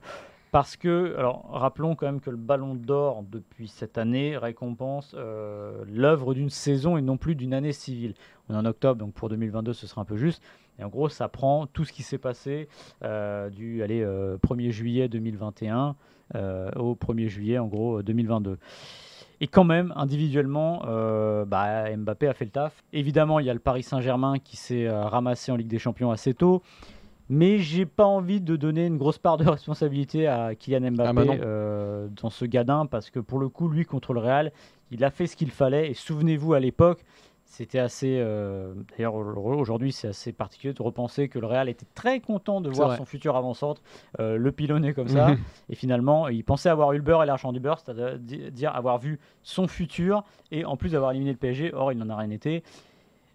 Parce 0.53 0.77
que, 0.77 1.17
alors, 1.19 1.49
rappelons 1.51 1.97
quand 1.97 2.07
même 2.07 2.21
que 2.21 2.31
le 2.31 2.37
Ballon 2.37 2.77
d'Or, 2.77 3.25
depuis 3.29 3.67
cette 3.67 3.99
année, 3.99 4.37
récompense 4.39 5.13
euh, 5.19 5.83
l'œuvre 5.93 6.33
d'une 6.33 6.49
saison 6.51 6.97
et 6.97 7.03
non 7.03 7.17
plus 7.17 7.35
d'une 7.35 7.53
année 7.53 7.73
civile. 7.73 8.15
On 8.49 8.55
est 8.55 8.57
en 8.57 8.65
octobre, 8.65 9.01
donc 9.01 9.15
pour 9.15 9.29
2022, 9.29 9.73
ce 9.73 9.89
sera 9.89 10.03
un 10.03 10.05
peu 10.05 10.17
juste. 10.17 10.41
Et 10.79 10.85
en 10.85 10.89
gros, 10.91 11.09
ça 11.09 11.27
prend 11.27 11.67
tout 11.67 11.85
ce 11.85 11.93
qui 11.93 12.05
s'est 12.05 12.19
passé 12.19 12.69
euh, 13.03 13.51
du 13.51 13.83
allez, 13.83 14.03
euh, 14.03 14.37
1er 14.39 14.71
juillet 14.71 15.09
2021 15.09 15.97
euh, 16.37 16.71
au 16.77 16.95
1er 16.95 17.27
juillet, 17.29 17.59
en 17.59 17.67
gros, 17.67 18.03
2022. 18.03 18.57
Et 19.45 19.47
quand 19.47 19.65
même, 19.65 19.93
individuellement, 19.95 20.85
euh, 20.87 21.45
bah, 21.45 21.95
Mbappé 21.95 22.29
a 22.29 22.33
fait 22.33 22.47
le 22.47 22.51
taf. 22.51 22.83
Évidemment, 22.95 23.41
il 23.41 23.45
y 23.45 23.51
a 23.51 23.53
le 23.53 23.61
Paris 23.61 23.83
Saint-Germain 23.83 24.39
qui 24.43 24.57
s'est 24.57 24.87
euh, 24.87 25.05
ramassé 25.05 25.53
en 25.53 25.57
Ligue 25.57 25.69
des 25.69 25.79
Champions 25.79 26.11
assez 26.11 26.33
tôt. 26.33 26.63
Mais 27.29 27.59
j'ai 27.59 27.85
pas 27.85 28.07
envie 28.07 28.41
de 28.41 28.57
donner 28.57 28.87
une 28.87 28.97
grosse 28.97 29.19
part 29.19 29.37
de 29.37 29.45
responsabilité 29.51 30.27
à 30.29 30.55
Kylian 30.55 30.93
Mbappé 30.93 31.11
Ah 31.11 31.13
bah 31.13 31.23
euh, 31.43 32.09
dans 32.23 32.31
ce 32.31 32.47
gadin 32.47 32.87
parce 32.87 33.11
que 33.11 33.21
pour 33.21 33.39
le 33.39 33.51
coup, 33.51 33.69
lui 33.69 33.85
contre 33.85 34.15
le 34.15 34.21
Real, 34.21 34.51
il 34.91 35.05
a 35.05 35.11
fait 35.11 35.27
ce 35.27 35.37
qu'il 35.37 35.51
fallait. 35.51 35.91
Et 35.91 35.95
souvenez-vous, 35.95 36.55
à 36.55 36.61
l'époque, 36.61 37.05
c'était 37.57 37.79
assez. 37.79 38.19
euh, 38.19 38.75
D'ailleurs, 38.91 39.15
au- 39.15 39.55
aujourd'hui, 39.55 39.93
c'est 39.93 40.09
assez 40.09 40.33
particulier 40.33 40.75
de 40.75 40.83
repenser 40.83 41.29
que 41.29 41.39
le 41.39 41.47
Real 41.47 41.69
était 41.69 41.87
très 41.95 42.21
content 42.21 42.61
de 42.61 42.69
voir 42.69 42.89
vrai. 42.89 42.97
son 42.97 43.05
futur 43.05 43.37
avant-centre 43.37 43.81
euh, 44.19 44.37
le 44.37 44.53
pilonner 44.53 44.93
comme 44.93 45.09
ça. 45.09 45.29
Mhm. 45.31 45.39
Et 45.71 45.75
finalement, 45.77 46.29
il 46.29 46.43
pensait 46.45 46.69
avoir 46.69 46.93
eu 46.93 46.97
le 46.97 47.03
beurre 47.03 47.23
et 47.23 47.27
l'argent 47.27 47.53
du 47.53 47.61
beurre, 47.61 47.79
c'est-à-dire 47.79 48.75
avoir 48.75 48.99
vu 48.99 49.19
son 49.43 49.67
futur 49.69 50.25
et 50.51 50.65
en 50.65 50.77
plus 50.77 50.91
d'avoir 50.93 51.13
éliminé 51.13 51.31
le 51.33 51.39
PSG. 51.39 51.73
Or, 51.75 51.93
il 51.93 51.99
n'en 51.99 52.11
a 52.11 52.17
rien 52.17 52.31
été. 52.31 52.63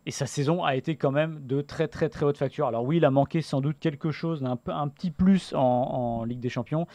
Et 0.05 0.12
sa 0.12 0.25
saison 0.25 0.63
a 0.63 0.75
été 0.75 0.95
quand 0.95 1.12
même 1.12 1.39
de 1.45 1.62
très 1.62 1.88
très 1.88 2.10
très 2.10 2.25
haute 2.25 2.38
facture. 2.38 2.67
Alors 2.67 2.84
oui, 2.84 2.97
il 2.97 3.05
a 3.05 3.12
manqué 3.12 3.41
sans 3.41 3.62
doute 3.62 3.77
quelque 3.79 4.12
chose, 4.12 4.43
un, 4.43 4.55
peu, 4.55 4.71
un 4.71 4.88
petit 4.88 5.12
plus 5.12 5.53
en, 5.53 5.60
en 5.62 6.23
Ligue 6.23 6.39
des 6.39 6.49
Champions. 6.49 6.88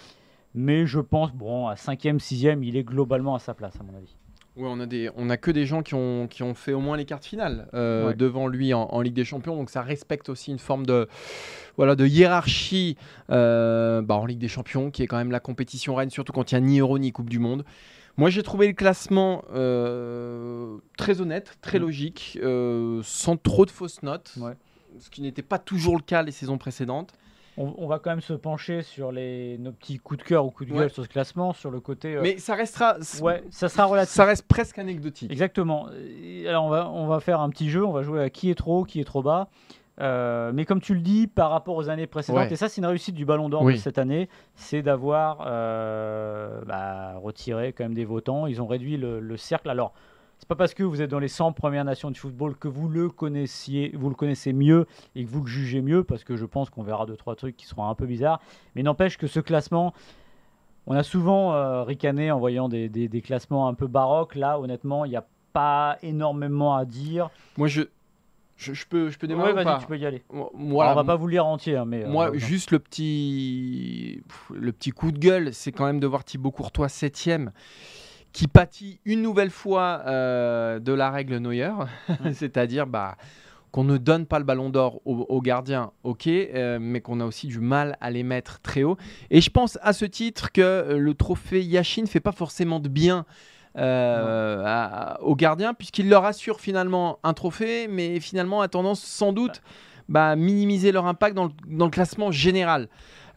Mais 0.55 0.87
je 0.87 1.01
pense, 1.01 1.33
bon, 1.33 1.67
à 1.69 1.75
5e, 1.75 2.19
6e, 2.19 2.63
il 2.63 2.77
est 2.77 2.85
globalement 2.85 3.35
à 3.35 3.39
sa 3.39 3.55
place, 3.55 3.79
à 3.81 3.83
mon 3.83 3.95
avis. 3.97 4.17
Ouais, 4.57 4.69
on 4.69 4.79
a 4.79 4.87
des, 4.87 5.11
on 5.17 5.31
a 5.31 5.37
que 5.37 5.51
des 5.51 5.67
gens 5.67 5.83
qui 5.83 5.95
ont, 5.95 6.29
qui 6.29 6.45
ont 6.45 6.55
fait 6.55 6.73
au 6.73 6.81
moins 6.81 6.97
les 6.97 7.05
quarts 7.05 7.19
de 7.19 7.25
finale 7.25 7.67
euh, 7.75 8.09
Ouais. 8.09 8.15
devant 8.15 8.47
lui 8.47 8.73
en, 8.73 8.83
en 8.85 9.01
Ligue 9.01 9.15
des 9.15 9.25
Champions, 9.25 9.57
donc 9.57 9.69
ça 9.69 9.83
respecte 9.83 10.29
aussi 10.29 10.53
une 10.53 10.61
forme 10.61 10.87
de, 10.87 11.09
voilà, 11.77 11.97
de 11.97 12.07
hiérarchie 12.07 12.97
euh, 13.31 14.01
bah, 14.01 14.15
en 14.15 14.27
Ligue 14.27 14.39
des 14.39 14.47
Champions, 14.49 14.93
qui 14.93 15.03
est 15.03 15.09
quand 15.09 15.17
même 15.17 15.33
la 15.33 15.41
compétition 15.41 15.97
reine, 15.97 16.11
surtout 16.11 16.33
quand 16.33 16.53
il 16.53 16.55
n'y 16.55 16.59
a 16.59 16.61
ni 16.69 16.79
Euro 16.79 16.99
ni 17.01 17.11
Coupe 17.11 17.31
du 17.31 17.41
Monde. 17.41 17.65
Moi, 18.17 18.31
j'ai 18.31 18.45
trouvé 18.45 18.69
le 18.69 18.75
classement 18.75 19.43
euh, 19.53 20.77
très 20.97 21.21
honnête, 21.21 21.59
très 21.61 21.81
Mm. 21.81 21.83
logique, 21.83 22.39
sans 23.03 23.37
trop 23.37 23.67
de 23.67 23.73
fausses 23.73 24.05
notes, 24.05 24.35
Ouais. 24.41 24.53
ce 25.01 25.11
qui 25.11 25.21
n'était 25.21 25.43
pas 25.43 25.59
toujours 25.59 25.97
le 25.97 26.03
cas 26.03 26.23
les 26.23 26.31
saisons 26.31 26.59
précédentes. 26.59 27.13
On, 27.57 27.73
on 27.79 27.87
va 27.87 27.99
quand 28.01 28.11
même 28.11 28.21
se 28.21 28.33
pencher 28.33 28.83
sur 28.83 29.13
les, 29.13 29.59
nos 29.59 29.71
petits 29.73 29.99
coups 29.99 30.19
de 30.19 30.25
cœur 30.25 30.45
ou 30.45 30.51
coups 30.51 30.69
de 30.69 30.75
Ouais. 30.75 30.81
gueule 30.81 30.91
sur 30.91 31.05
ce 31.05 31.09
classement, 31.09 31.53
sur 31.53 31.71
le 31.71 31.81
côté. 31.81 32.17
euh, 32.17 32.21
Mais 32.23 32.39
ça 32.39 32.55
restera, 32.55 32.97
ouais, 33.23 33.45
ça 33.51 33.69
sera 33.69 33.85
relatif. 33.85 34.13
ça 34.13 34.25
reste 34.25 34.47
presque 34.49 34.79
anecdotique. 34.79 35.31
Exactement. 35.31 35.87
Alors 36.49 36.65
on 36.65 36.69
va, 36.69 36.91
on 36.91 37.07
va 37.07 37.21
faire 37.21 37.41
un 37.41 37.51
petit 37.51 37.71
jeu, 37.71 37.85
on 37.85 37.93
va 37.93 38.03
jouer 38.03 38.23
à 38.23 38.31
qui 38.31 38.51
est 38.51 38.55
trop 38.57 38.81
haut, 38.81 38.85
qui 38.85 39.01
est 39.01 39.05
trop 39.05 39.23
bas. 39.23 39.49
Euh, 40.01 40.51
mais 40.53 40.65
comme 40.65 40.81
tu 40.81 40.93
le 40.95 41.01
dis, 41.01 41.29
par 41.29 41.51
rapport 41.51 41.77
aux 41.77 41.89
années 41.89 42.09
précédentes, 42.09 42.49
Ouais. 42.49 42.53
et 42.53 42.57
ça 42.57 42.69
c'est 42.69 42.81
une 42.81 42.87
réussite 42.87 43.15
du 43.15 43.25
Ballon 43.25 43.49
d'Or 43.49 43.63
Oui. 43.63 43.75
de 43.75 43.79
cette 43.79 43.99
année, 43.99 44.29
c'est 44.57 44.83
d'avoir 44.83 45.45
euh, 45.47 46.61
bah, 46.67 47.15
retiré 47.23 47.73
quand 47.73 47.85
même 47.85 47.95
des 47.95 48.05
votants. 48.05 48.49
Ils 48.49 48.61
ont 48.61 48.67
réduit 48.67 48.97
le, 48.97 49.21
le 49.21 49.37
cercle. 49.37 49.71
Alors, 49.71 49.93
c'est 50.45 50.49
pas 50.49 50.57
parce 50.57 50.75
que 50.75 50.83
vous 50.83 51.01
êtes 51.01 51.11
dans 51.11 51.21
les 51.21 51.29
100 51.29 51.53
premières 51.53 51.87
nations 51.87 52.11
du 52.11 52.21
football 52.21 52.55
que 52.55 52.69
vous 52.69 52.87
le 52.87 53.09
connaissiez, 53.09 53.93
vous 53.97 54.11
le 54.11 54.15
connaissez 54.15 54.53
mieux 54.53 54.87
et 55.15 55.25
que 55.25 55.31
vous 55.31 55.41
le 55.41 55.47
jugez 55.47 55.81
mieux, 55.81 56.05
parce 56.05 56.23
que 56.23 56.37
je 56.37 56.45
pense 56.45 56.69
qu'on 56.69 56.83
verra 56.83 57.07
deux 57.07 57.17
trois 57.17 57.35
trucs 57.35 57.57
qui 57.57 57.65
seront 57.65 57.89
un 57.89 57.95
peu 57.95 58.05
bizarres. 58.05 58.41
Mais 58.75 58.83
n'empêche 58.83 59.17
que 59.17 59.27
ce 59.27 59.41
classement, 59.41 59.95
on 60.87 60.95
a 60.95 61.03
souvent 61.03 61.55
euh, 61.55 61.83
ricané 61.83 62.31
en 62.31 62.39
voyant 62.39 62.69
des, 62.69 62.91
des- 62.91 63.09
des 63.09 63.23
classements 63.23 63.69
un 63.69 63.73
peu 63.75 63.87
baroques. 63.87 64.35
Là, 64.35 64.61
honnêtement, 64.61 65.07
il 65.07 65.13
n'y 65.13 65.17
a 65.17 65.27
pas 65.55 65.97
énormément 66.03 66.77
à 66.77 66.85
dire. 66.85 67.31
Moi, 67.57 67.69
je, 67.69 67.81
je, 68.59 68.75
je 68.75 68.87
peux, 68.87 69.09
je 69.09 69.19
peux 69.19 69.27
démarrer 69.27 69.55
Ouais, 69.55 69.63
ou 69.63 69.65
vas-y, 69.65 69.81
tu 69.81 69.87
peux 69.87 69.97
y 69.97 70.05
aller. 70.05 70.25
Moi, 70.31 70.85
Alors, 70.85 70.93
on 70.93 71.01
va 71.01 71.05
pas 71.05 71.17
vous 71.17 71.27
lire 71.29 71.47
entier, 71.47 71.75
hein, 71.79 71.87
mais 71.87 72.05
euh, 72.05 72.09
Moi, 72.11 72.37
juste 72.37 72.71
le 72.71 72.81
petit, 72.81 74.23
le 74.53 74.73
petit 74.73 74.91
coup 74.91 75.11
de 75.11 75.19
gueule, 75.19 75.55
c'est 75.55 75.73
quand 75.73 75.87
même 75.87 76.01
de 76.01 76.07
voir 76.07 76.23
Thibaut 76.23 76.51
Courtois 76.51 76.91
septième, 76.91 77.51
qui 78.35 78.49
pâtit 78.49 79.01
une 79.07 79.23
nouvelle 79.23 79.49
fois 79.51 80.03
euh, 80.07 80.79
de 80.81 80.93
la 80.93 81.11
règle 81.11 81.39
Neuer, 81.39 81.71
c'est-à-dire 82.35 82.87
bah, 82.87 83.17
qu'on 83.71 83.85
ne 83.85 83.97
donne 83.97 84.27
pas 84.27 84.39
le 84.39 84.45
ballon 84.45 84.69
d'or 84.71 85.01
aux, 85.07 85.25
aux 85.29 85.41
gardiens, 85.41 85.93
ok, 86.03 86.27
euh, 86.27 86.79
mais 86.81 87.01
qu'on 87.01 87.21
a 87.21 87.25
aussi 87.25 87.47
du 87.47 87.61
mal 87.61 87.97
à 88.03 88.11
les 88.11 88.23
mettre 88.25 88.61
très 88.61 88.83
haut. 88.83 88.97
Et 89.31 89.41
je 89.41 89.49
pense 89.51 89.79
à 89.83 89.93
ce 89.93 90.05
titre 90.05 90.53
que 90.53 90.61
euh, 90.61 90.99
le 90.99 91.15
trophée 91.15 91.63
Yashin 91.63 92.03
ne 92.03 92.07
fait 92.09 92.21
pas 92.21 92.33
forcément 92.33 92.79
de 92.81 92.89
bien. 92.91 93.25
euh, 93.77 94.63
à- 94.65 95.21
aux 95.23 95.35
gardiens 95.35 95.75
puisqu'il 95.75 96.09
leur 96.09 96.25
assure 96.25 96.61
finalement 96.61 97.19
un 97.25 97.33
trophée 97.35 97.89
mais 97.89 98.21
finalement 98.21 98.61
a 98.61 98.69
tendance 98.69 99.03
sans 99.03 99.33
doute 99.33 99.63
bah, 100.09 100.29
à 100.31 100.37
minimiser 100.37 100.93
leur 100.93 101.07
impact 101.07 101.35
dans 101.35 101.47
le, 101.47 101.51
dans 101.67 101.87
le 101.87 101.91
classement 101.91 102.31
général. 102.31 102.89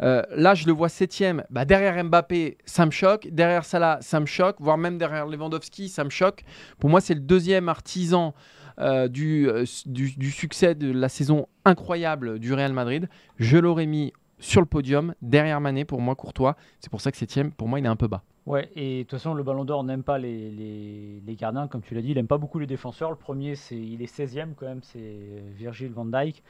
Euh, 0.01 0.21
là, 0.35 0.55
je 0.55 0.65
le 0.65 0.73
vois 0.73 0.89
septième. 0.89 1.43
Bah, 1.49 1.65
derrière 1.65 2.03
Mbappé, 2.03 2.57
ça 2.65 2.85
me 2.85 2.91
choque. 2.91 3.27
Derrière 3.31 3.65
Salah, 3.65 3.99
ça 4.01 4.19
me 4.19 4.25
choque. 4.25 4.57
Voire 4.59 4.77
même 4.77 4.97
derrière 4.97 5.25
Lewandowski, 5.25 5.89
ça 5.89 6.03
me 6.03 6.09
choque. 6.09 6.43
Pour 6.79 6.89
moi, 6.89 7.01
c'est 7.01 7.13
le 7.13 7.21
deuxième 7.21 7.69
artisan 7.69 8.33
euh, 8.79 9.07
du, 9.07 9.49
euh, 9.49 9.65
du, 9.85 10.31
succès 10.31 10.75
de 10.75 10.91
la 10.91 11.09
saison 11.09 11.47
incroyable 11.65 12.39
du 12.39 12.53
Real 12.53 12.73
Madrid. 12.73 13.09
Je 13.37 13.57
l'aurais 13.57 13.87
mis 13.87 14.13
sur 14.39 14.61
le 14.61 14.67
podium, 14.67 15.15
derrière 15.23 15.59
Mané, 15.59 15.83
pour 15.83 15.99
moi, 15.99 16.15
Courtois. 16.15 16.55
C'est 16.79 16.91
pour 16.91 17.01
ça 17.01 17.11
que 17.11 17.17
septième, 17.17 17.51
pour 17.51 17.67
moi, 17.67 17.79
il 17.79 17.85
est 17.85 17.89
un 17.89 17.95
peu 17.95 18.07
bas. 18.07 18.23
Ouais, 18.45 18.69
et 18.75 18.99
de 18.99 19.03
toute 19.03 19.11
façon, 19.11 19.33
le 19.33 19.43
Ballon 19.43 19.65
d'Or 19.65 19.83
n'aime 19.83 20.03
pas 20.03 20.19
les 20.19 21.21
gardiens, 21.37 21.67
comme 21.67 21.81
tu 21.81 21.95
l'as 21.95 22.01
dit, 22.01 22.09
il 22.11 22.15
n'aime 22.15 22.27
pas 22.27 22.37
beaucoup 22.37 22.59
les 22.59 22.67
défenseurs. 22.67 23.09
Le 23.09 23.17
premier, 23.17 23.55
c'est, 23.55 23.75
il 23.75 24.01
est 24.01 24.15
16e 24.15 24.53
quand 24.55 24.67
même, 24.67 24.83
c'est 24.83 25.43
Virgil 25.57 25.91
van 25.91 26.05
Dijk. 26.05 26.43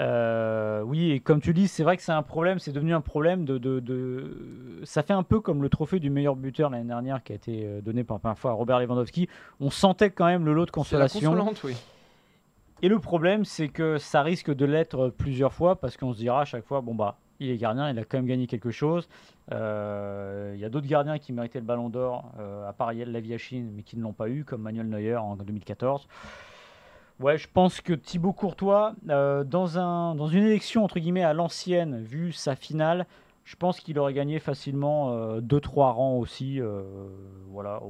Euh, 0.00 0.82
oui, 0.82 1.12
et 1.12 1.20
comme 1.20 1.40
tu 1.40 1.54
dis, 1.54 1.68
c'est 1.68 1.84
vrai 1.84 1.96
que 1.96 2.02
c'est 2.02 2.12
un 2.12 2.22
problème, 2.22 2.58
c'est 2.58 2.72
devenu 2.72 2.92
un 2.94 3.00
problème 3.00 3.44
de, 3.44 3.58
de, 3.58 3.78
de- 3.80 4.80
Ça 4.84 5.02
fait 5.04 5.12
un 5.12 5.22
peu 5.22 5.40
comme 5.40 5.62
le 5.62 5.68
trophée 5.68 6.00
du 6.00 6.10
meilleur 6.10 6.34
buteur 6.34 6.68
l'année 6.70 6.88
dernière 6.88 7.22
qui 7.22 7.32
a 7.32 7.36
été 7.36 7.64
euh, 7.64 7.80
donné 7.80 8.02
pour 8.02 8.16
la 8.16 8.18
première 8.20 8.38
fois 8.38 8.50
à 8.50 8.54
Robert 8.54 8.80
Lewandowski. 8.80 9.28
On 9.60 9.70
sentait 9.70 10.10
quand 10.10 10.26
même 10.26 10.44
le 10.44 10.52
lot 10.52 10.62
de 10.64 10.70
la 10.70 10.72
consolation. 10.72 11.32
oui. 11.64 11.76
Et 12.82 12.88
le 12.88 12.98
problème, 12.98 13.44
c'est 13.44 13.68
que 13.68 13.98
ça 13.98 14.22
risque 14.22 14.52
de 14.52 14.64
l'être 14.64 15.08
plusieurs 15.16 15.52
fois 15.52 15.76
parce 15.76 15.96
qu'on 15.96 16.12
se 16.12 16.18
dira 16.18 16.40
à 16.40 16.44
chaque 16.44 16.64
fois, 16.64 16.80
bon 16.80 16.94
bah, 16.94 17.16
il 17.40 17.50
est 17.50 17.56
gardien, 17.56 17.88
il 17.88 17.98
a 17.98 18.04
quand 18.04 18.18
même 18.18 18.26
gagné 18.26 18.46
quelque 18.48 18.70
chose. 18.72 19.08
Euh, 19.52 20.52
Il 20.54 20.60
y 20.60 20.64
a 20.64 20.68
d'autres 20.68 20.86
gardiens 20.88 21.18
qui 21.18 21.32
méritaient 21.32 21.60
le 21.60 21.64
Ballon 21.64 21.88
d'Or, 21.88 22.30
euh, 22.40 22.68
à 22.68 22.72
part 22.72 22.92
Yael 22.92 23.12
Laviachine, 23.12 23.70
mais 23.74 23.82
qui 23.84 23.96
ne 23.96 24.02
l'ont 24.02 24.12
pas 24.12 24.28
eu, 24.28 24.44
comme 24.44 24.62
Manuel 24.62 24.88
Neuer 24.88 25.16
en 25.16 25.36
2014. 25.36 26.06
Ouais, 27.20 27.38
je 27.38 27.46
pense 27.52 27.80
que 27.80 27.92
Thibaut 27.92 28.32
Courtois, 28.32 28.94
euh, 29.08 29.44
dans, 29.44 29.78
un, 29.78 30.14
dans 30.14 30.26
une 30.26 30.44
élection 30.44 30.84
entre 30.84 30.98
guillemets 30.98 31.22
à 31.22 31.32
l'ancienne, 31.32 32.02
vu 32.02 32.32
sa 32.32 32.56
finale, 32.56 33.06
je 33.44 33.54
pense 33.56 33.78
qu'il 33.80 33.98
aurait 33.98 34.14
gagné 34.14 34.38
facilement 34.40 35.14
2-3 35.38 35.92
rangs 35.92 36.18
aussi. 36.18 36.60
euh, 36.60 36.82
voilà, 37.50 37.80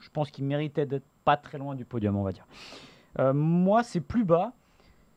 je 0.00 0.08
pense 0.10 0.30
qu'il 0.30 0.44
méritait 0.44 0.84
d'être 0.84 1.06
pas 1.24 1.36
très 1.36 1.58
loin 1.58 1.74
du 1.74 1.84
podium, 1.84 2.16
on 2.16 2.22
va 2.22 2.32
dire. 2.32 2.46
Euh, 3.18 3.32
moi, 3.32 3.82
c'est 3.82 4.00
plus 4.00 4.24
bas. 4.24 4.52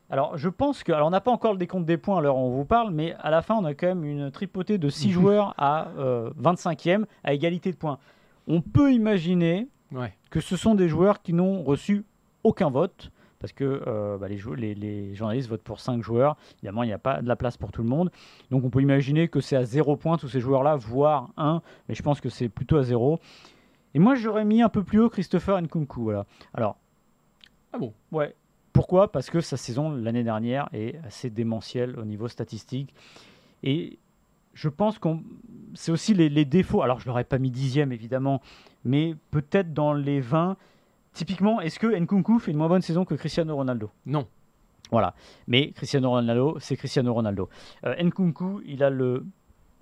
Alors, 0.08 0.36
je 0.38 0.48
pense 0.48 0.82
que. 0.82 0.90
Alors, 0.92 1.06
on 1.08 1.10
n'a 1.10 1.20
pas 1.20 1.30
encore 1.30 1.52
le 1.52 1.58
décompte 1.58 1.86
des 1.86 1.96
points 1.98 2.18
à 2.18 2.20
l'heure 2.20 2.36
où 2.36 2.40
on 2.40 2.50
vous 2.50 2.64
parle, 2.64 2.90
mais 2.92 3.14
à 3.20 3.30
la 3.30 3.42
fin, 3.42 3.56
on 3.56 3.64
a 3.64 3.74
quand 3.74 3.86
même 3.88 4.04
une 4.04 4.30
tripotée 4.30 4.78
de 4.78 4.88
6 4.88 5.10
joueurs 5.12 5.54
à 5.58 5.88
euh, 5.98 6.30
25e, 6.40 7.04
à 7.24 7.34
égalité 7.34 7.70
de 7.70 7.76
points. 7.76 7.98
On 8.48 8.60
peut 8.62 8.92
imaginer 8.92 9.68
Ouais. 9.92 10.12
que 10.30 10.40
ce 10.40 10.56
sont 10.56 10.74
des 10.74 10.88
joueurs 10.88 11.20
qui 11.20 11.32
n'ont 11.32 11.62
reçu 11.62 12.04
aucun 12.42 12.70
vote, 12.70 13.10
parce 13.40 13.52
que 13.52 13.82
euh, 13.86 14.16
bah, 14.18 14.28
les, 14.28 14.36
jou- 14.38 14.54
les- 14.54 14.74
les 14.76 15.14
journalistes 15.16 15.48
votent 15.48 15.62
pour 15.62 15.80
5 15.80 16.02
joueurs. 16.02 16.36
Évidemment, 16.58 16.82
il 16.84 16.86
n'y 16.86 16.92
a 16.92 16.98
pas 16.98 17.20
de 17.22 17.26
la 17.26 17.34
place 17.36 17.56
pour 17.56 17.72
tout 17.72 17.82
le 17.82 17.88
monde. 17.88 18.10
Donc, 18.50 18.64
on 18.64 18.70
peut 18.70 18.80
imaginer 18.82 19.26
que 19.28 19.40
c'est 19.40 19.56
à 19.56 19.64
0 19.64 19.96
points 19.96 20.16
tous 20.18 20.28
ces 20.28 20.40
joueurs-là, 20.40 20.76
voire 20.76 21.30
1, 21.36 21.60
mais 21.88 21.94
je 21.96 22.02
pense 22.02 22.20
que 22.20 22.28
c'est 22.28 22.48
plutôt 22.48 22.76
à 22.76 22.82
0. 22.84 23.18
Et 23.94 23.98
moi, 23.98 24.14
j'aurais 24.14 24.44
mis 24.44 24.62
un 24.62 24.68
peu 24.68 24.84
plus 24.84 25.00
haut 25.00 25.08
Christopher 25.10 25.60
Nkunku. 25.60 26.02
Voilà. 26.02 26.26
Alors, 26.54 26.76
Ah 27.72 27.78
bon? 27.78 27.92
Ouais. 28.12 28.34
Pourquoi? 28.72 29.10
Parce 29.10 29.30
que 29.30 29.40
sa 29.40 29.56
saison 29.56 29.90
l'année 29.90 30.22
dernière 30.22 30.68
est 30.72 30.96
assez 31.04 31.28
démentielle 31.28 31.98
au 31.98 32.04
niveau 32.04 32.28
statistique. 32.28 32.94
Et 33.64 33.98
je 34.54 34.68
pense 34.68 34.98
qu'on 34.98 35.22
c'est 35.74 35.90
aussi 35.92 36.14
les, 36.14 36.28
les 36.28 36.44
défauts. 36.44 36.82
Alors 36.82 37.00
je 37.00 37.06
l'aurais 37.08 37.24
pas 37.24 37.38
mis 37.38 37.50
dixième 37.50 37.90
évidemment, 37.92 38.40
mais 38.84 39.14
peut-être 39.32 39.72
dans 39.74 39.92
les 39.92 40.20
20. 40.20 40.56
Typiquement, 41.12 41.60
est-ce 41.60 41.78
que 41.78 41.86
Nkunku 41.86 42.38
fait 42.38 42.52
une 42.52 42.56
moins 42.56 42.68
bonne 42.68 42.82
saison 42.82 43.04
que 43.04 43.14
Cristiano 43.14 43.54
Ronaldo? 43.56 43.90
Non. 44.06 44.26
Voilà. 44.90 45.14
Mais 45.46 45.72
Cristiano 45.72 46.10
Ronaldo, 46.10 46.56
c'est 46.60 46.76
Cristiano 46.76 47.12
Ronaldo. 47.12 47.48
Euh, 47.84 47.94
Nkunku, 48.02 48.62
il 48.66 48.82
a 48.82 48.90
le. 48.90 49.24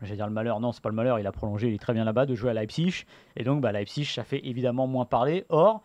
J'allais 0.01 0.17
dire 0.17 0.27
le 0.27 0.33
malheur, 0.33 0.61
non, 0.61 0.71
c'est 0.71 0.83
pas 0.83 0.91
le 0.91 0.95
malheur, 0.95 1.19
il 1.19 1.27
a 1.27 1.33
prolongé, 1.33 1.69
il 1.69 1.75
est 1.75 1.79
très 1.79 1.93
bien 1.93 2.05
là-bas, 2.05 2.25
de 2.25 2.35
jouer 2.37 2.51
à 2.51 2.55
Leipzig. 2.55 3.05
Et 3.37 3.43
donc, 3.43 3.61
bah, 3.61 3.73
Leipzig, 3.73 4.05
ça 4.05 4.23
fait 4.23 4.47
évidemment 4.47 4.87
moins 4.87 5.05
parler. 5.05 5.45
Or, 5.49 5.83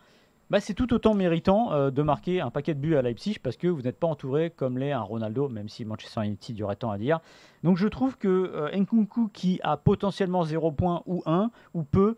bah, 0.50 0.60
c'est 0.60 0.74
tout 0.74 0.92
autant 0.94 1.14
méritant 1.14 1.72
euh, 1.72 1.90
de 1.90 2.02
marquer 2.02 2.40
un 2.40 2.50
paquet 2.50 2.74
de 2.74 2.78
buts 2.78 2.94
à 2.94 3.02
Leipzig 3.02 3.38
parce 3.42 3.56
que 3.56 3.66
vous 3.66 3.82
n'êtes 3.82 3.98
pas 3.98 4.06
entouré 4.06 4.50
comme 4.50 4.78
l'est 4.78 4.92
un 4.92 5.00
Ronaldo, 5.00 5.48
même 5.48 5.68
si 5.68 5.84
Manchester 5.84 6.24
United, 6.24 6.56
y 6.56 6.62
aurait 6.62 6.76
tant 6.76 6.92
à 6.92 6.98
dire. 6.98 7.18
Donc, 7.64 7.76
je 7.76 7.88
trouve 7.88 8.16
que 8.16 8.28
euh, 8.28 8.76
Nkunku, 8.76 9.30
qui 9.32 9.58
a 9.64 9.76
potentiellement 9.76 10.44
0 10.44 10.70
points 10.70 11.02
ou 11.06 11.22
1 11.26 11.50
ou 11.74 11.82
peu, 11.82 12.16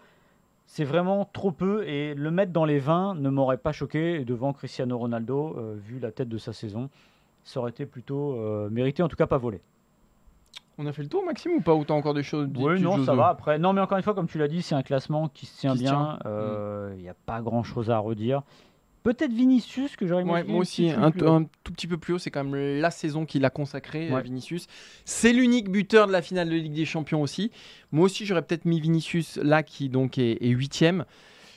c'est 0.66 0.85
vraiment 0.85 1.24
trop 1.33 1.52
peu 1.52 1.87
et 1.87 2.14
le 2.14 2.31
mettre 2.31 2.52
dans 2.52 2.64
les 2.64 2.79
20 2.79 3.14
ne 3.14 3.31
m'aurait 3.31 3.57
pas 3.57 3.72
choqué 3.72 4.24
devant 4.24 4.52
Cristiano 4.52 4.98
Ronaldo, 4.98 5.57
euh, 5.57 5.76
vu 5.79 5.98
la 5.98 6.11
tête 6.11 6.29
de 6.29 6.38
sa 6.38 6.52
saison. 6.52 6.90
Ça 7.44 7.61
aurait 7.61 7.70
été 7.70 7.87
plutôt 7.87 8.35
euh, 8.35 8.68
mérité, 8.70 9.02
en 9.02 9.09
tout 9.09 9.16
cas 9.16 9.26
pas 9.26 9.38
volé. 9.38 9.61
On 10.79 10.85
a 10.87 10.92
fait 10.92 11.02
le 11.02 11.09
tour, 11.09 11.24
Maxime, 11.24 11.52
ou 11.52 11.61
pas 11.61 11.74
Ou 11.74 11.85
t'as 11.85 11.94
encore 11.94 12.12
des 12.12 12.22
choses 12.22 12.48
Oui, 12.57 12.81
non, 12.81 13.02
ça 13.05 13.14
va. 13.14 13.29
Après, 13.29 13.59
non, 13.59 13.72
mais 13.72 13.81
encore 13.81 13.96
une 13.96 14.05
fois, 14.05 14.12
comme 14.14 14.26
tu 14.26 14.37
l'as 14.37 14.48
dit, 14.48 14.61
c'est 14.61 14.74
un 14.74 14.83
classement 14.83 15.29
qui 15.29 15.46
se 15.46 15.61
tient 15.61 15.72
Qui 15.72 15.85
bien. 15.85 16.18
Euh, 16.26 16.92
Il 16.96 17.02
n'y 17.02 17.09
a 17.09 17.14
pas 17.14 17.40
grand 17.40 17.62
chose 17.62 17.90
à 17.90 17.98
redire. 17.98 18.42
Peut-être 19.07 19.33
Vinicius, 19.33 19.95
que 19.95 20.05
j'aurais 20.05 20.25
Ouais, 20.25 20.31
imaginé 20.40 20.51
moi 20.53 20.59
un 20.59 20.62
aussi, 20.62 20.90
un, 20.90 21.45
tout 21.62 21.73
petit 21.73 21.87
peu 21.87 21.97
plus 21.97 22.14
haut, 22.14 22.19
c'est 22.19 22.33
quand 22.33 22.42
même 22.42 22.81
la 22.81 22.90
saison 22.90 23.25
qu'il 23.25 23.45
a 23.45 23.51
consacrée, 23.51 24.11
Ouais. 24.11 24.16
à 24.19 24.21
Vinicius. 24.21 24.66
C'est 25.05 25.33
l'unique 25.33 25.71
buteur 25.71 26.09
de 26.09 26.12
la 26.12 26.23
finale 26.23 26.49
de 26.51 26.57
Ligue 26.57 26.73
des 26.73 26.85
Champions 26.85 27.23
aussi. 27.23 27.53
Moi 27.92 28.07
aussi, 28.07 28.27
j'aurais 28.27 28.42
peut-être 28.42 28.64
mis 28.64 28.81
Vinicius 28.81 29.37
là, 29.37 29.62
qui 29.62 29.88
donc 29.88 30.19
est 30.19 30.45
huitième. 30.49 31.05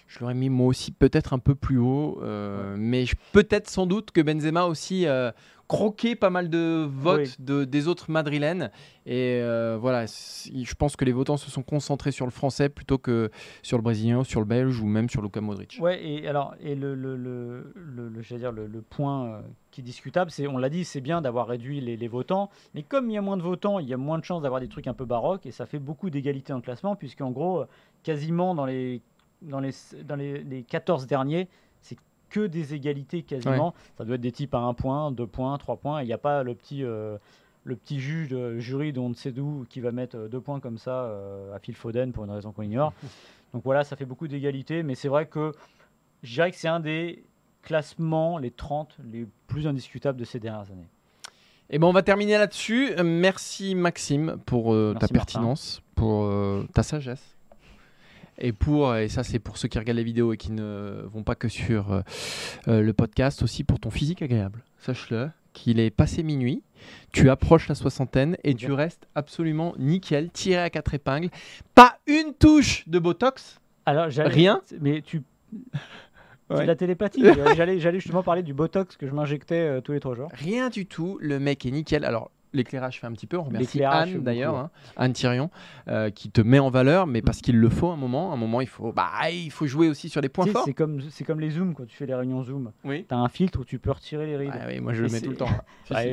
Je 0.09 0.19
l'aurais 0.21 0.33
mis 0.33 0.49
moi 0.49 0.65
aussi 0.65 0.91
peut-être 0.91 1.33
un 1.33 1.39
peu 1.39 1.53
plus 1.53 1.77
haut, 1.77 2.19
euh, 2.23 2.75
mais 2.77 3.05
peut-être 3.31 3.69
sans 3.69 3.85
doute 3.85 4.09
que 4.09 4.21
Benzema 4.21 4.65
aussi 4.65 5.05
euh, 5.05 5.31
croqué 5.67 6.15
pas 6.15 6.31
mal 6.31 6.49
de 6.49 6.83
votes 6.91 7.19
Oui. 7.19 7.35
de, 7.37 7.63
des 7.63 7.87
autres 7.87 8.09
madrilènes. 8.09 8.71
Et 9.05 9.39
euh, 9.39 9.77
voilà, 9.79 10.07
je 10.07 10.73
pense 10.73 10.95
que 10.95 11.05
les 11.05 11.11
votants 11.11 11.37
se 11.37 11.51
sont 11.51 11.61
concentrés 11.61 12.11
sur 12.11 12.25
le 12.25 12.31
français 12.31 12.69
plutôt 12.69 12.97
que 12.97 13.29
sur 13.61 13.77
le 13.77 13.83
brésilien, 13.83 14.23
sur 14.23 14.39
le 14.39 14.47
belge 14.47 14.81
ou 14.81 14.87
même 14.87 15.09
sur 15.11 15.21
Luka 15.21 15.41
Modric. 15.41 15.77
Ouais, 15.79 16.03
et 16.03 16.27
alors, 16.27 16.55
et 16.59 16.73
le, 16.73 16.95
le, 16.95 17.15
le, 17.15 17.71
le- 17.75 18.37
dire 18.39 18.51
le, 18.51 18.67
point 18.81 19.25
euh, 19.27 19.41
qui 19.69 19.81
est 19.81 19.83
discutable, 19.83 20.31
c'est, 20.31 20.47
on 20.47 20.57
l'a 20.57 20.69
dit, 20.69 20.85
c'est 20.85 21.01
bien 21.01 21.21
d'avoir 21.21 21.45
réduit 21.45 21.81
les, 21.81 21.97
les 21.97 22.07
votants, 22.07 22.49
mais 22.73 22.81
comme 22.81 23.11
il 23.11 23.13
y 23.13 23.17
a 23.17 23.21
moins 23.21 23.37
de 23.37 23.43
votants, 23.43 23.77
il 23.77 23.87
y 23.87 23.93
a 23.93 23.97
moins 23.97 24.17
de 24.17 24.23
chances 24.25 24.41
d'avoir 24.41 24.59
des 24.59 24.69
trucs 24.69 24.87
un 24.87 24.95
peu 24.95 25.05
baroques, 25.05 25.45
et 25.45 25.51
ça 25.51 25.67
fait 25.67 25.77
beaucoup 25.77 26.09
d'égalité 26.09 26.51
le 26.51 26.61
classement, 26.61 26.95
puisqu'en 26.95 27.29
gros, 27.29 27.65
quasiment 28.01 28.55
dans 28.55 28.65
les, 28.65 29.01
dans 29.41 29.60
les, 29.60 29.71
dans 30.04 30.15
les, 30.15 30.43
les 30.43 30.63
14 30.63 31.08
derniers, 31.08 31.47
c'est 31.82 31.97
que 32.30 32.47
des 32.47 32.73
égalités 32.73 33.23
quasiment. 33.23 33.73
Ça 33.97 34.06
doit 34.06 34.15
être 34.15 34.21
des 34.21 34.32
types 34.32 34.54
à 34.54 34.60
1 34.60 34.73
point, 34.73 35.12
2 35.12 35.28
points, 35.28 35.58
3 35.58 35.78
points, 35.78 36.02
il 36.02 36.06
n'y 36.06 36.13
a 36.13 36.17
pas 36.17 36.43
le 36.43 36.56
petit... 36.56 36.84
euh, 36.84 37.17
le 37.65 37.75
petit 37.75 37.99
juge, 37.99 38.30
euh, 38.32 38.58
jury 38.58 38.93
dont 38.93 39.08
on 39.08 39.10
ne 39.10 39.13
sait 39.13 39.34
d'où, 39.34 39.65
qui 39.69 39.82
va 39.82 39.91
mettre 39.91 40.15
euh, 40.17 40.28
deux 40.30 40.39
points 40.39 40.62
comme 40.62 40.78
ça 40.78 41.04
euh, 41.04 41.54
à 41.54 41.60
Phil 41.60 41.75
Foden 41.75 42.13
pour 42.13 42.23
une 42.23 42.32
raison 42.32 42.52
qu'on 42.54 42.63
ignore. 42.63 42.93
Donc 43.54 43.63
voilà, 43.63 43.84
ça 43.84 43.95
fait 43.97 44.06
beaucoup 44.06 44.28
d'égalité, 44.30 44.82
mais 44.82 44.95
c'est 44.95 45.10
vrai 45.10 45.28
que 45.28 45.52
je 46.23 46.34
dirais 46.34 46.52
que 46.52 46.58
c'est 46.58 46.69
un 46.69 46.80
des 46.80 47.25
classements, 47.62 48.38
les 48.38 48.49
30 48.49 48.97
les 49.12 49.28
plus 49.47 49.67
indiscutables 49.67 50.17
de 50.17 50.23
ces 50.23 50.39
dernières 50.39 50.71
années. 50.71 50.88
Et 51.69 51.78
ben 51.78 51.86
on 51.86 51.91
va 51.91 52.02
terminer 52.02 52.38
là-dessus. 52.38 52.93
Euh, 52.97 53.04
Merci 53.04 53.75
Maxime 53.75 54.38
pour 54.45 54.73
euh, 54.73 54.93
ta 54.93 55.02
Martin. 55.02 55.13
pertinence, 55.13 55.82
pour 55.95 56.23
euh, 56.23 56.65
ta 56.73 56.82
sagesse. 56.82 57.38
Et 58.39 58.54
pour 58.54 58.95
et 58.95 59.10
ça 59.10 59.23
c'est 59.23 59.39
pour 59.39 59.58
ceux 59.58 59.67
qui 59.67 59.78
regardent 59.80 59.97
les 59.97 60.04
vidéos 60.04 60.34
et 60.34 60.38
qui 60.38 60.52
ne 60.52 61.04
vont 61.06 61.23
pas 61.23 61.36
que 61.36 61.47
sur 61.47 61.91
euh, 61.91 62.02
euh, 62.67 62.82
le 62.82 62.93
podcast 62.93 63.43
aussi 63.43 63.63
pour 63.63 63.80
ton 63.80 63.89
physique 63.89 64.21
agréable. 64.21 64.63
Sache-le 64.80 65.30
qu'il 65.54 65.80
est 65.80 65.89
passé 65.89 66.23
minuit, 66.23 66.63
tu 67.12 67.30
approches 67.30 67.67
la 67.67 67.75
soixantaine 67.75 68.38
et 68.43 68.54
tu 68.54 68.71
restes 68.71 69.08
absolument 69.15 69.73
nickel, 69.78 70.30
tiré 70.32 70.62
à 70.62 70.69
quatre 70.69 70.93
épingles, 70.93 71.30
pas 71.75 71.97
une 72.08 72.34
touche 72.34 72.88
de 72.88 72.99
botox. 72.99 73.60
Alors, 73.86 74.08
Rien 74.08 74.62
Mais 74.80 75.02
tu. 75.02 75.23
C'est 76.52 76.62
de 76.62 76.67
la 76.67 76.75
télépathie. 76.75 77.23
j'allais, 77.56 77.80
j'allais 77.80 77.99
justement 77.99 78.23
parler 78.23 78.41
du 78.41 78.56
botox 78.56 78.97
que 78.97 79.06
je 79.06 79.12
m'injectais 79.12 79.56
euh, 79.56 79.82
tous 79.82 79.91
les 79.91 79.99
trois 79.99 80.15
jours. 80.15 80.30
Rien 80.34 80.69
du 80.69 80.88
tout, 80.88 81.19
le 81.21 81.39
mec 81.39 81.63
est 81.65 81.71
nickel. 81.71 82.04
Alors, 82.04 82.32
l'éclairage 82.53 82.99
fait 82.99 83.07
un 83.07 83.12
petit 83.12 83.27
peu, 83.27 83.38
on 83.38 83.43
remercie 83.43 83.83
Anne 83.83 84.21
d'ailleurs, 84.23 84.55
hein, 84.55 84.69
Anne 84.97 85.13
Thirion, 85.13 85.49
euh, 85.88 86.09
qui 86.09 86.29
te 86.31 86.41
met 86.41 86.59
en 86.59 86.69
valeur, 86.69 87.05
mais 87.07 87.19
Mm. 87.21 87.23
parce 87.23 87.41
qu'il 87.41 87.59
le 87.59 87.69
faut 87.69 87.89
à 87.89 87.93
un 87.93 87.97
moment. 87.97 88.31
À 88.31 88.33
un 88.33 88.38
moment, 88.38 88.59
il 88.62 88.67
faut, 88.67 88.91
bah, 88.91 89.09
il 89.31 89.51
faut 89.51 89.67
jouer 89.67 89.88
aussi 89.89 90.09
sur 90.09 90.21
les 90.21 90.29
points 90.29 90.45
Tu 90.45 90.49
sais, 90.49 90.53
forts. 90.53 90.63
c'est, 90.65 90.73
comme, 90.73 90.99
c'est 91.12 91.23
comme 91.23 91.39
les 91.39 91.51
zooms 91.51 91.73
quand 91.75 91.85
tu 91.85 91.95
fais 91.95 92.05
les 92.05 92.15
réunions 92.15 92.43
zoom. 92.43 92.71
Oui. 92.83 93.05
Tu 93.07 93.13
as 93.13 93.17
un 93.19 93.27
filtre 93.29 93.59
où 93.59 93.63
tu 93.65 93.77
peux 93.79 93.91
retirer 93.91 94.25
les 94.25 94.38
rides. 94.38 94.51
Ah 94.53 94.65
oui, 94.67 94.79
moi 94.79 94.93
je 94.93 95.03
le 95.03 95.09
Et 95.09 95.12
mets 95.12 95.21
tout 95.21 95.29
le 95.29 95.35
temps. 95.38 95.47
Si, 95.85 95.93
Ah, 95.95 96.03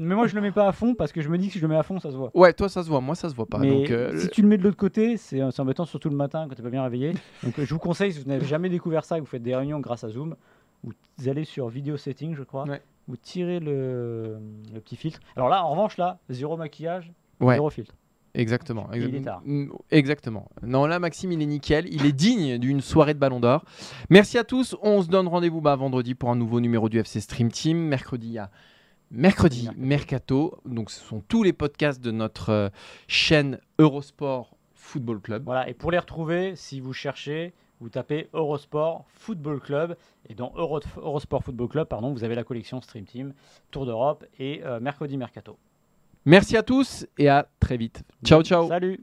Mais 0.00 0.14
moi, 0.14 0.26
je 0.26 0.34
le 0.34 0.40
mets 0.40 0.52
pas 0.52 0.68
à 0.68 0.72
fond 0.72 0.94
parce 0.94 1.12
que 1.12 1.20
je 1.20 1.28
me 1.28 1.38
dis 1.38 1.46
que 1.48 1.52
si 1.54 1.58
je 1.58 1.64
le 1.64 1.68
mets 1.72 1.78
à 1.78 1.82
fond, 1.82 1.98
ça 2.00 2.10
se 2.10 2.16
voit. 2.16 2.30
Ouais, 2.34 2.52
toi 2.52 2.68
ça 2.68 2.82
se 2.82 2.88
voit, 2.88 3.00
moi 3.00 3.14
ça 3.14 3.28
se 3.28 3.34
voit 3.34 3.46
pas. 3.46 3.58
Mais 3.58 3.80
donc, 3.82 3.90
euh, 3.90 4.16
si 4.18 4.28
tu 4.28 4.42
le 4.42 4.48
mets 4.48 4.58
de 4.58 4.62
l'autre 4.64 4.76
côté, 4.76 5.16
c'est 5.16 5.40
embêtant, 5.60 5.84
surtout 5.86 6.08
le 6.08 6.16
matin 6.16 6.46
quand 6.48 6.54
tu 6.54 6.62
pas 6.62 6.70
bien 6.70 6.82
réveillé. 6.82 7.14
Donc 7.42 7.54
je 7.58 7.72
vous 7.74 7.80
conseille, 7.80 8.12
si 8.12 8.20
vous 8.22 8.28
n'avez 8.28 8.46
jamais 8.46 8.68
découvert 8.68 9.04
ça 9.04 9.16
et 9.16 9.20
que 9.20 9.24
vous 9.24 9.30
faites 9.30 9.42
des 9.42 9.54
réunions 9.56 9.80
grâce 9.80 10.04
à 10.04 10.08
Zoom, 10.08 10.36
vous 10.84 11.28
allez 11.28 11.44
sur 11.44 11.68
Vidéo 11.68 11.96
Settings, 11.96 12.34
je 12.36 12.42
crois, 12.44 12.64
Ouais. 12.64 12.80
Vous 13.08 13.16
tirez 13.16 13.58
le, 13.58 14.38
le 14.72 14.80
petit 14.80 14.96
filtre. 14.96 15.18
Alors 15.34 15.48
là, 15.48 15.64
en 15.64 15.70
revanche, 15.70 15.96
là, 15.96 16.18
zéro 16.28 16.56
maquillage, 16.56 17.10
ouais, 17.40 17.54
zéro 17.54 17.70
filtre. 17.70 17.94
exactement. 18.34 18.88
il 18.94 19.14
est 19.14 19.20
tard. 19.22 19.40
Mm, 19.44 19.70
Exactement. 19.90 20.48
Non, 20.62 20.86
là 20.86 20.98
Maxime 20.98 21.32
il 21.32 21.42
est 21.42 21.46
nickel, 21.46 21.86
il 21.90 22.06
est 22.06 22.12
digne 22.12 22.58
d'une 22.58 22.80
soirée 22.82 23.14
de 23.14 23.18
Ballon 23.18 23.40
d'Or. 23.40 23.64
Merci 24.10 24.38
à 24.38 24.44
tous, 24.44 24.76
on 24.82 25.02
se 25.02 25.08
donne 25.08 25.26
rendez-vous 25.26 25.60
bah, 25.60 25.74
vendredi 25.74 26.14
pour 26.14 26.30
un 26.30 26.36
nouveau 26.36 26.60
numéro 26.60 26.88
du 26.88 26.98
FC 26.98 27.20
Stream 27.20 27.50
Team. 27.50 27.78
Mercredi, 27.78 28.28
il 28.28 28.32
y 28.34 28.38
a 28.38 28.50
Mercredi, 29.10 29.70
Mercato. 29.78 30.58
Donc, 30.66 30.90
ce 30.90 31.00
sont 31.00 31.22
tous 31.26 31.42
les 31.42 31.54
podcasts 31.54 32.02
de 32.02 32.10
notre 32.10 32.50
euh, 32.50 32.68
chaîne 33.06 33.58
Eurosport 33.78 34.54
Football 34.74 35.20
Club. 35.22 35.44
Voilà, 35.46 35.66
et 35.68 35.72
pour 35.72 35.90
les 35.90 35.98
retrouver, 35.98 36.54
si 36.56 36.78
vous 36.80 36.92
cherchez, 36.92 37.54
vous 37.80 37.88
tapez 37.88 38.28
Eurosport 38.32 39.04
Football 39.08 39.60
Club. 39.60 39.96
Et 40.28 40.34
dans 40.34 40.52
Euro- 40.56 40.80
Eurosport 40.96 41.44
Football 41.44 41.68
Club, 41.68 41.88
pardon, 41.88 42.12
vous 42.12 42.24
avez 42.24 42.34
la 42.34 42.44
collection 42.44 42.80
Stream 42.80 43.04
Team, 43.04 43.32
Tour 43.70 43.86
d'Europe 43.86 44.24
et 44.38 44.62
euh, 44.64 44.80
Mercredi 44.80 45.16
Mercato. 45.16 45.58
Merci 46.24 46.56
à 46.56 46.62
tous 46.62 47.06
et 47.18 47.28
à 47.28 47.48
très 47.60 47.76
vite. 47.76 48.02
Ciao, 48.24 48.42
ciao. 48.42 48.68
Salut 48.68 49.02